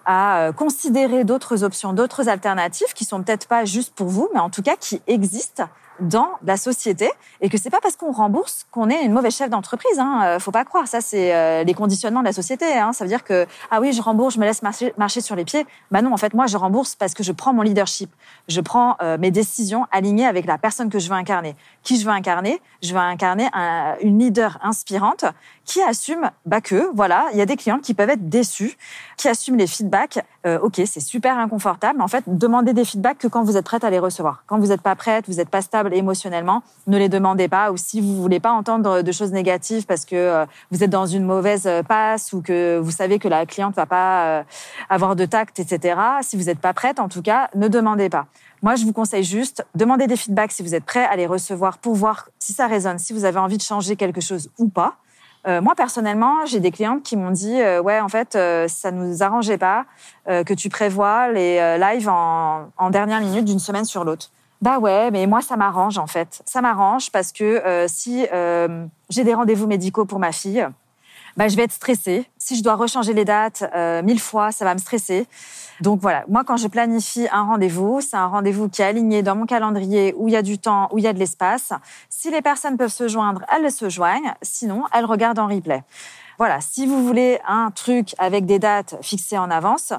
à 0.06 0.38
euh, 0.38 0.52
considérer 0.52 1.24
d'autres 1.24 1.62
options, 1.62 1.92
d'autres 1.92 2.30
alternatives 2.30 2.94
qui 2.94 3.04
sont 3.04 3.22
peut-être 3.22 3.46
pas 3.46 3.66
juste 3.66 3.94
pour 3.94 4.08
vous, 4.08 4.30
mais 4.32 4.40
en 4.40 4.48
tout 4.48 4.62
cas 4.62 4.76
qui 4.76 5.02
existent 5.06 5.68
dans 6.00 6.30
la 6.44 6.56
société 6.56 7.10
et 7.40 7.48
que 7.48 7.58
c'est 7.58 7.70
pas 7.70 7.80
parce 7.80 7.96
qu'on 7.96 8.12
rembourse 8.12 8.66
qu'on 8.70 8.90
est 8.90 9.04
une 9.04 9.12
mauvaise 9.12 9.34
chef 9.34 9.50
d'entreprise. 9.50 9.98
Hein. 9.98 10.20
Euh, 10.24 10.38
faut 10.38 10.50
pas 10.50 10.64
croire. 10.64 10.86
Ça, 10.86 11.00
c'est 11.00 11.34
euh, 11.34 11.64
les 11.64 11.74
conditionnements 11.74 12.20
de 12.20 12.26
la 12.26 12.32
société. 12.32 12.64
Hein. 12.66 12.92
Ça 12.92 13.04
veut 13.04 13.08
dire 13.08 13.24
que 13.24 13.46
ah 13.70 13.80
oui, 13.80 13.92
je 13.92 14.02
rembourse, 14.02 14.34
je 14.34 14.40
me 14.40 14.44
laisse 14.44 14.62
marcher, 14.62 14.92
marcher 14.96 15.20
sur 15.20 15.36
les 15.36 15.44
pieds. 15.44 15.66
Bah 15.90 16.02
non, 16.02 16.12
en 16.12 16.16
fait, 16.16 16.34
moi, 16.34 16.46
je 16.46 16.56
rembourse 16.56 16.94
parce 16.94 17.14
que 17.14 17.22
je 17.22 17.32
prends 17.32 17.52
mon 17.52 17.62
leadership. 17.62 18.10
Je 18.48 18.60
prends 18.60 18.96
euh, 19.02 19.18
mes 19.18 19.30
décisions 19.30 19.86
alignées 19.90 20.26
avec 20.26 20.46
la 20.46 20.58
personne 20.58 20.90
que 20.90 20.98
je 20.98 21.08
veux 21.08 21.16
incarner. 21.16 21.56
Qui 21.82 21.98
je 21.98 22.04
veux 22.04 22.12
incarner? 22.12 22.60
Je 22.82 22.92
veux 22.92 23.00
incarner 23.00 23.48
un, 23.52 23.96
une 24.00 24.18
leader 24.18 24.58
inspirante 24.62 25.24
qui 25.68 25.82
assume 25.82 26.30
bah 26.46 26.62
que 26.62 26.90
voilà, 26.94 27.26
il 27.32 27.38
y 27.38 27.42
a 27.42 27.46
des 27.46 27.56
clients 27.56 27.78
qui 27.78 27.92
peuvent 27.92 28.08
être 28.08 28.30
déçus, 28.30 28.78
qui 29.18 29.28
assument 29.28 29.58
les 29.58 29.66
feedbacks. 29.66 30.18
Euh, 30.46 30.58
ok, 30.60 30.80
c'est 30.86 31.00
super 31.00 31.36
inconfortable. 31.36 31.98
Mais 31.98 32.04
en 32.04 32.08
fait, 32.08 32.24
demandez 32.26 32.72
des 32.72 32.86
feedbacks 32.86 33.18
que 33.18 33.28
quand 33.28 33.42
vous 33.42 33.58
êtes 33.58 33.66
prête 33.66 33.84
à 33.84 33.90
les 33.90 33.98
recevoir. 33.98 34.44
Quand 34.46 34.58
vous 34.58 34.68
n'êtes 34.68 34.80
pas 34.80 34.96
prête, 34.96 35.26
vous 35.28 35.34
n'êtes 35.34 35.50
pas 35.50 35.60
stable 35.60 35.92
émotionnellement, 35.92 36.62
ne 36.86 36.96
les 36.96 37.10
demandez 37.10 37.48
pas. 37.48 37.70
Ou 37.70 37.76
si 37.76 38.00
vous 38.00 38.16
voulez 38.16 38.40
pas 38.40 38.52
entendre 38.52 39.02
de 39.02 39.12
choses 39.12 39.30
négatives 39.30 39.84
parce 39.84 40.06
que 40.06 40.16
euh, 40.16 40.46
vous 40.70 40.82
êtes 40.82 40.90
dans 40.90 41.04
une 41.04 41.24
mauvaise 41.24 41.66
euh, 41.66 41.82
passe 41.82 42.32
ou 42.32 42.40
que 42.40 42.78
vous 42.78 42.90
savez 42.90 43.18
que 43.18 43.28
la 43.28 43.44
cliente 43.44 43.74
va 43.74 43.84
pas 43.84 44.44
avoir 44.88 45.16
de 45.16 45.26
tact, 45.26 45.60
etc. 45.60 46.00
Si 46.22 46.38
vous 46.38 46.44
n'êtes 46.44 46.60
pas 46.60 46.72
prête, 46.72 46.98
en 46.98 47.10
tout 47.10 47.22
cas, 47.22 47.50
ne 47.54 47.68
demandez 47.68 48.08
pas. 48.08 48.26
Moi, 48.62 48.74
je 48.76 48.84
vous 48.86 48.94
conseille 48.94 49.22
juste, 49.22 49.66
demandez 49.74 50.06
des 50.06 50.16
feedbacks 50.16 50.52
si 50.52 50.62
vous 50.62 50.74
êtes 50.74 50.84
prêt 50.84 51.04
à 51.04 51.14
les 51.16 51.26
recevoir 51.26 51.76
pour 51.76 51.94
voir 51.94 52.30
si 52.38 52.54
ça 52.54 52.66
résonne, 52.66 52.98
si 52.98 53.12
vous 53.12 53.26
avez 53.26 53.38
envie 53.38 53.58
de 53.58 53.62
changer 53.62 53.96
quelque 53.96 54.22
chose 54.22 54.48
ou 54.56 54.68
pas. 54.68 54.96
Euh, 55.46 55.60
moi, 55.60 55.74
personnellement, 55.74 56.46
j'ai 56.46 56.60
des 56.60 56.70
clientes 56.70 57.02
qui 57.02 57.16
m'ont 57.16 57.30
dit 57.30 57.60
euh, 57.60 57.80
Ouais, 57.80 58.00
en 58.00 58.08
fait, 58.08 58.34
euh, 58.34 58.66
ça 58.68 58.90
nous 58.90 59.22
arrangeait 59.22 59.58
pas 59.58 59.84
que 60.26 60.52
tu 60.52 60.68
prévois 60.68 61.32
les 61.32 61.78
lives 61.78 62.06
en, 62.06 62.68
en, 62.76 62.90
dernière 62.90 63.20
minute 63.20 63.46
d'une 63.46 63.58
semaine 63.58 63.86
sur 63.86 64.04
l'autre. 64.04 64.30
Bah 64.60 64.78
ouais, 64.78 65.10
mais 65.10 65.26
moi, 65.26 65.40
ça 65.40 65.56
m'arrange, 65.56 65.96
en 65.96 66.06
fait. 66.06 66.42
Ça 66.44 66.60
m'arrange 66.60 67.10
parce 67.10 67.32
que 67.32 67.86
si 67.88 68.26
j'ai 69.08 69.24
des 69.24 69.32
rendez-vous 69.32 69.66
médicaux 69.66 70.04
pour 70.04 70.18
ma 70.18 70.32
fille, 70.32 70.68
bah, 71.36 71.48
je 71.48 71.56
vais 71.56 71.64
être 71.64 71.72
stressée. 71.72 72.28
Si 72.38 72.56
je 72.56 72.62
dois 72.62 72.74
rechanger 72.74 73.12
les 73.12 73.24
dates 73.24 73.64
mille 74.04 74.20
fois, 74.20 74.52
ça 74.52 74.64
va 74.64 74.74
me 74.74 74.78
stresser. 74.78 75.26
Donc 75.80 76.00
voilà, 76.00 76.24
moi 76.28 76.42
quand 76.44 76.56
je 76.56 76.66
planifie 76.66 77.28
un 77.30 77.42
rendez-vous, 77.42 78.00
c'est 78.00 78.16
un 78.16 78.26
rendez-vous 78.26 78.68
qui 78.68 78.82
est 78.82 78.84
aligné 78.84 79.22
dans 79.22 79.36
mon 79.36 79.46
calendrier 79.46 80.12
où 80.16 80.26
il 80.26 80.32
y 80.32 80.36
a 80.36 80.42
du 80.42 80.58
temps, 80.58 80.88
où 80.90 80.98
il 80.98 81.04
y 81.04 81.06
a 81.06 81.12
de 81.12 81.18
l'espace. 81.18 81.72
Si 82.08 82.30
les 82.30 82.42
personnes 82.42 82.76
peuvent 82.76 82.92
se 82.92 83.06
joindre, 83.06 83.42
elles 83.54 83.70
se 83.70 83.88
joignent. 83.88 84.34
Sinon, 84.42 84.84
elles 84.92 85.04
regardent 85.04 85.38
en 85.38 85.46
replay. 85.46 85.84
Voilà, 86.36 86.60
si 86.60 86.86
vous 86.86 87.04
voulez 87.04 87.40
un 87.46 87.70
truc 87.70 88.14
avec 88.18 88.44
des 88.44 88.58
dates 88.58 88.96
fixées 89.02 89.38
en 89.38 89.50
avance, 89.50 89.92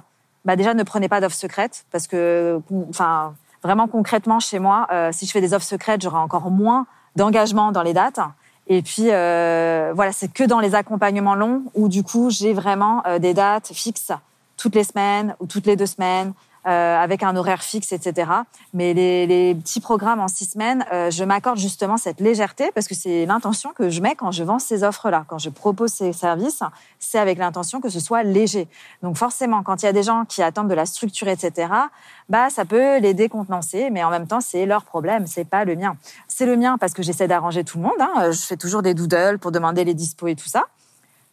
bah 0.43 0.55
déjà 0.55 0.73
ne 0.73 0.83
prenez 0.83 1.07
pas 1.07 1.21
d'offres 1.21 1.35
secrètes 1.35 1.85
parce 1.91 2.07
que, 2.07 2.61
enfin, 2.89 3.33
vraiment 3.63 3.87
concrètement 3.87 4.39
chez 4.39 4.59
moi, 4.59 4.87
euh, 4.91 5.11
si 5.13 5.25
je 5.25 5.31
fais 5.31 5.41
des 5.41 5.53
offres 5.53 5.65
secrètes, 5.65 6.01
j'aurai 6.01 6.17
encore 6.17 6.49
moins 6.51 6.87
d'engagement 7.15 7.71
dans 7.71 7.83
les 7.83 7.93
dates. 7.93 8.19
Et 8.69 8.83
puis 8.83 9.07
euh, 9.09 9.91
voilà, 9.95 10.11
c'est 10.11 10.31
que 10.31 10.43
dans 10.43 10.59
les 10.59 10.75
accompagnements 10.75 11.35
longs 11.35 11.63
où 11.73 11.89
du 11.89 12.03
coup 12.03 12.29
j'ai 12.29 12.53
vraiment 12.53 13.03
euh, 13.07 13.17
des 13.17 13.33
dates 13.33 13.71
fixes 13.73 14.11
toutes 14.57 14.75
les 14.75 14.83
semaines 14.83 15.35
ou 15.39 15.47
toutes 15.47 15.65
les 15.65 15.75
deux 15.75 15.87
semaines, 15.87 16.33
avec 16.65 17.23
un 17.23 17.35
horaire 17.35 17.63
fixe, 17.63 17.91
etc. 17.91 18.31
Mais 18.73 18.93
les, 18.93 19.27
les 19.27 19.55
petits 19.55 19.79
programmes 19.79 20.19
en 20.19 20.27
six 20.27 20.45
semaines, 20.45 20.85
euh, 20.91 21.09
je 21.09 21.23
m'accorde 21.23 21.57
justement 21.57 21.97
cette 21.97 22.19
légèreté 22.19 22.71
parce 22.73 22.87
que 22.87 22.95
c'est 22.95 23.25
l'intention 23.25 23.71
que 23.73 23.89
je 23.89 24.01
mets 24.01 24.15
quand 24.15 24.31
je 24.31 24.43
vends 24.43 24.59
ces 24.59 24.83
offres-là, 24.83 25.25
quand 25.27 25.37
je 25.37 25.49
propose 25.49 25.91
ces 25.91 26.13
services, 26.13 26.63
c'est 26.99 27.19
avec 27.19 27.37
l'intention 27.37 27.81
que 27.81 27.89
ce 27.89 27.99
soit 27.99 28.23
léger. 28.23 28.67
Donc 29.03 29.17
forcément, 29.17 29.63
quand 29.63 29.81
il 29.81 29.85
y 29.85 29.89
a 29.89 29.93
des 29.93 30.03
gens 30.03 30.25
qui 30.25 30.41
attendent 30.41 30.69
de 30.69 30.73
la 30.73 30.85
structure, 30.85 31.27
etc., 31.27 31.71
bah 32.29 32.49
ça 32.49 32.65
peut 32.65 32.99
les 32.99 33.13
décontenancer, 33.13 33.89
mais 33.89 34.03
en 34.03 34.09
même 34.09 34.27
temps 34.27 34.41
c'est 34.41 34.65
leur 34.65 34.83
problème, 34.83 35.27
c'est 35.27 35.45
pas 35.45 35.65
le 35.65 35.75
mien. 35.75 35.95
C'est 36.27 36.45
le 36.45 36.57
mien 36.57 36.77
parce 36.77 36.93
que 36.93 37.03
j'essaie 37.03 37.27
d'arranger 37.27 37.63
tout 37.63 37.77
le 37.77 37.83
monde. 37.83 37.99
Hein. 37.99 38.31
Je 38.31 38.41
fais 38.41 38.57
toujours 38.57 38.81
des 38.81 38.93
doodles 38.93 39.39
pour 39.39 39.51
demander 39.51 39.83
les 39.83 39.93
dispos 39.93 40.27
et 40.27 40.35
tout 40.35 40.49
ça. 40.49 40.63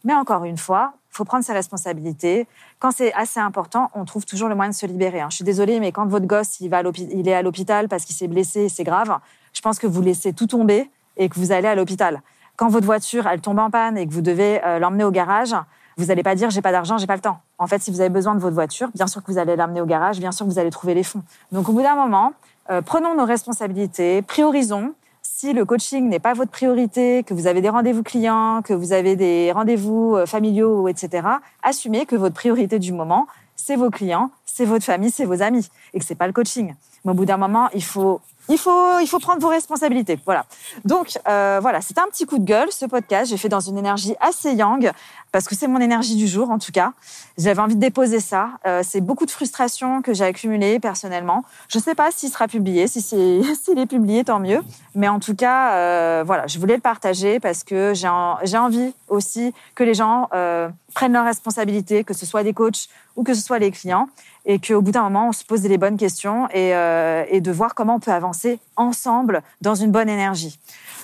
Mais 0.05 0.15
encore 0.15 0.45
une 0.45 0.59
fois, 0.59 0.93
faut 1.17 1.25
prendre 1.25 1.45
ses 1.45 1.53
responsabilités. 1.53 2.47
Quand 2.79 2.91
c'est 2.91 3.13
assez 3.15 3.41
important, 3.41 3.91
on 3.95 4.05
trouve 4.05 4.25
toujours 4.25 4.49
le 4.49 4.55
moyen 4.55 4.71
de 4.71 4.75
se 4.77 4.87
libérer. 4.87 5.21
Hein. 5.21 5.29
Je 5.31 5.37
suis 5.37 5.45
désolée, 5.45 5.81
mais 5.81 5.93
quand 5.93 6.07
votre 6.07 6.27
gosse 6.27 6.61
il, 6.61 6.69
va 6.69 6.83
il 7.11 7.29
est 7.29 7.35
à 7.35 7.43
l'hôpital 7.43 7.89
parce 7.89 8.05
qu'il 8.05 8.15
s'est 8.15 8.29
blessé, 8.29 8.69
c'est 8.69 8.85
grave, 8.85 9.19
je 9.53 9.61
pense 9.61 9.79
que 9.79 9.87
vous 9.87 10.03
laissez 10.03 10.33
tout 10.33 10.47
tomber 10.47 10.91
et 11.17 11.29
que 11.29 11.39
vous 11.39 11.53
allez 11.53 11.69
à 11.69 11.75
l'hôpital. 11.75 12.23
Quand 12.57 12.69
votre 12.69 12.87
voiture 12.87 13.27
elle 13.27 13.41
tombe 13.41 13.59
en 13.59 13.71
panne 13.71 13.99
et 13.99 14.07
que 14.07 14.13
vous 14.13 14.21
devez 14.21 14.65
euh, 14.65 14.79
l'emmener 14.79 15.05
au 15.05 15.11
garage, 15.11 15.55
vous 15.97 16.07
n'allez 16.07 16.23
pas 16.23 16.35
dire 16.35 16.51
j'ai 16.51 16.63
pas 16.63 16.73
d'argent, 16.73 16.99
j'ai 16.99 17.07
pas 17.07 17.15
le 17.17 17.23
temps. 17.23 17.41
En 17.59 17.67
fait, 17.67 17.81
si 17.83 17.91
vous 17.91 18.01
avez 18.01 18.11
besoin 18.11 18.35
de 18.35 18.41
votre 18.41 18.55
voiture, 18.55 18.89
bien 18.95 19.07
sûr 19.07 19.23
que 19.23 19.33
vous 19.33 19.39
allez 19.39 19.57
l'emmener 19.57 19.81
au 19.81 19.87
garage, 19.87 20.19
bien 20.19 20.33
sûr 20.33 20.45
que 20.47 20.51
vous 20.51 20.59
allez 20.59 20.71
trouver 20.71 20.95
les 20.95 21.03
fonds. 21.03 21.23
Donc 21.53 21.69
au 21.69 21.73
bout 21.73 21.83
d'un 21.83 21.97
moment, 21.97 22.33
euh, 22.71 22.83
prenons 22.83 23.15
nos 23.15 23.25
responsabilités, 23.25 24.23
priorisons. 24.23 24.95
Si 25.39 25.53
le 25.53 25.67
coaching 25.67 26.09
n'est 26.09 26.19
pas 26.19 26.33
votre 26.33 26.51
priorité, 26.51 27.23
que 27.23 27.35
vous 27.35 27.47
avez 27.47 27.61
des 27.61 27.69
rendez-vous 27.69 28.03
clients, 28.03 28.63
que 28.65 28.73
vous 28.73 28.95
avez 28.95 29.17
des 29.17 29.53
rendez-vous 29.53 30.17
euh, 30.17 30.25
familiaux, 30.25 30.89
etc., 30.89 31.29
assumez 31.63 32.07
que 32.07 32.17
votre 32.17 32.35
priorité 32.35 32.79
du 32.79 32.91
moment, 32.93 33.27
c'est 33.55 33.77
vos 33.77 33.91
clients, 33.91 34.31
c'est 34.47 34.65
votre 34.65 34.87
famille, 34.87 35.11
c'est 35.11 35.27
vos 35.27 35.43
amis, 35.43 35.69
et 35.93 35.99
que 35.99 36.07
c'est 36.07 36.15
pas 36.15 36.27
le 36.27 36.33
coaching. 36.33 36.75
Mais 37.05 37.11
au 37.11 37.15
bout 37.15 37.27
d'un 37.27 37.37
moment, 37.37 37.69
il 37.75 37.85
faut 37.85 38.23
il 38.49 38.59
faut, 38.59 38.99
il 39.01 39.07
faut 39.09 39.19
prendre 39.19 39.41
vos 39.41 39.49
responsabilités. 39.49 40.19
Voilà. 40.25 40.47
Donc 40.85 41.19
euh, 41.29 41.59
voilà, 41.61 41.81
c'était 41.81 42.01
un 42.01 42.07
petit 42.07 42.27
coup 42.27 42.39
de 42.39 42.45
gueule 42.45 42.71
ce 42.71 42.87
podcast. 42.87 43.31
J'ai 43.31 43.37
fait 43.37 43.49
dans 43.49 43.61
une 43.61 43.77
énergie 43.77 44.15
assez 44.21 44.53
yang 44.53 44.93
parce 45.37 45.49
que 45.49 45.55
c'est 45.55 45.69
mon 45.69 45.83
énergie 45.83 46.17
du 46.17 46.27
jour 46.27 46.49
en 46.49 46.59
tout 46.59 46.73
cas. 46.73 46.95
J'avais 47.37 47.61
envie 47.61 47.75
de 47.75 47.81
déposer 47.81 48.21
ça. 48.21 48.53
Euh, 48.67 48.81
c'est 48.83 49.03
beaucoup 49.03 49.27
de 49.27 49.31
frustration 49.31 50.01
que 50.01 50.15
j'ai 50.15 50.25
accumulé 50.25 50.81
personnellement. 50.81 51.45
Je 51.69 51.77
ne 51.77 51.83
sais 51.83 51.95
pas 51.95 52.11
s'il 52.11 52.31
sera 52.31 52.49
publié, 52.49 52.89
si 52.89 53.03
s'il 53.03 53.79
est 53.79 53.87
publié 53.87 54.25
tant 54.25 54.41
mieux. 54.41 54.63
Mais 54.95 55.09
en 55.09 55.21
tout 55.21 55.35
cas, 55.35 55.75
euh, 55.75 56.25
voilà, 56.27 56.47
je 56.47 56.59
voulais 56.59 56.77
le 56.77 56.81
partager 56.81 57.39
parce 57.39 57.65
que 57.65 57.93
j'ai 57.93 58.09
j'ai 58.45 58.57
envie 58.57 58.95
aussi 59.09 59.53
que 59.75 59.85
les 59.85 59.93
gens 59.93 60.31
euh, 60.33 60.71
prennent 60.95 61.13
leurs 61.13 61.27
responsabilités, 61.27 62.03
que 62.03 62.15
ce 62.15 62.25
soit 62.25 62.43
des 62.43 62.55
coachs 62.55 62.89
ou 63.17 63.23
que 63.23 63.35
ce 63.35 63.43
soit 63.43 63.59
les 63.59 63.73
clients 63.73 64.09
et 64.47 64.59
qu'au 64.59 64.81
bout 64.81 64.93
d'un 64.93 65.03
moment, 65.03 65.29
on 65.29 65.33
se 65.33 65.45
pose 65.45 65.65
les 65.65 65.77
bonnes 65.77 65.99
questions 65.99 66.49
et, 66.51 66.71
de 66.71 67.53
voir 67.53 67.75
comment 67.75 67.97
on 67.97 68.01
peut 68.01 68.11
avancer 68.11 68.59
ensemble 68.77 69.43
dans 69.61 69.75
une 69.75 69.91
bonne 69.91 70.09
énergie. 70.09 70.59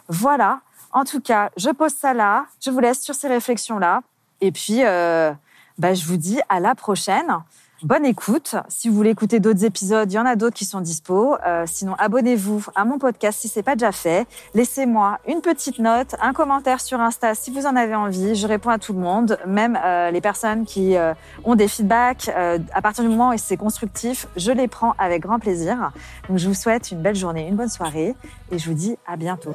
Voilà. 0.09 0.61
En 0.91 1.05
tout 1.05 1.21
cas, 1.21 1.51
je 1.59 1.69
pose 1.69 1.93
ça 1.93 2.15
là. 2.15 2.47
Je 2.65 2.71
vous 2.71 2.81
laisse 2.81 3.03
sur 3.03 3.15
ces 3.15 3.29
réflexions-là. 3.29 4.01
Et 4.43 4.51
puis, 4.51 4.81
euh, 4.85 5.33
bah, 5.79 5.95
je 5.95 6.05
vous 6.05 6.19
dis 6.19 6.41
à 6.51 6.61
la 6.61 6.75
prochaine. 6.75 7.39
Bonne 7.85 8.05
écoute. 8.05 8.55
Si 8.69 8.89
vous 8.89 8.95
voulez 8.95 9.11
écouter 9.11 9.41
d'autres 9.41 9.65
épisodes, 9.65 10.11
il 10.13 10.15
y 10.15 10.19
en 10.19 10.27
a 10.27 10.37
d'autres 10.37 10.57
qui 10.57 10.65
sont 10.65 10.81
dispo. 10.81 11.37
Euh, 11.45 11.65
sinon, 11.67 11.95
abonnez-vous 11.95 12.65
à 12.77 12.85
mon 12.85 12.99
podcast 12.99 13.41
si 13.41 13.49
c'est 13.49 13.63
pas 13.63 13.75
déjà 13.75 13.91
fait. 13.91 14.27
Laissez-moi 14.55 15.19
une 15.27 15.41
petite 15.41 15.81
note, 15.81 16.15
un 16.21 16.33
commentaire 16.33 16.81
sur 16.81 17.01
Insta 17.01 17.35
si 17.35 17.51
vous 17.51 17.67
en 17.67 17.75
avez 17.75 17.97
envie. 17.97 18.37
Je 18.37 18.47
réponds 18.47 18.71
à 18.71 18.79
tout 18.79 18.93
le 18.93 19.01
monde, 19.01 19.37
même 19.47 19.79
euh, 19.85 20.13
les 20.13 20.21
personnes 20.21 20.65
qui 20.65 20.95
ont 21.45 21.55
des 21.57 21.67
feedbacks. 21.67 22.29
À 22.29 22.83
partir 22.83 23.03
du 23.03 23.11
moment 23.11 23.31
où 23.31 23.35
c'est 23.37 23.57
constructif, 23.57 24.29
je 24.37 24.53
les 24.53 24.69
prends 24.69 24.95
avec 24.99 25.23
grand 25.23 25.41
plaisir. 25.41 25.93
Donc, 26.29 26.39
je 26.39 26.49
vous 26.49 26.55
souhaite 26.55 26.91
une 26.93 27.03
belle 27.03 27.17
journée, 27.17 27.49
une 27.49 27.57
bonne 27.57 27.69
soirée, 27.69 28.15
et 28.53 28.59
je 28.59 28.69
vous 28.69 28.77
dis 28.77 28.97
à 29.07 29.17
bientôt. 29.17 29.55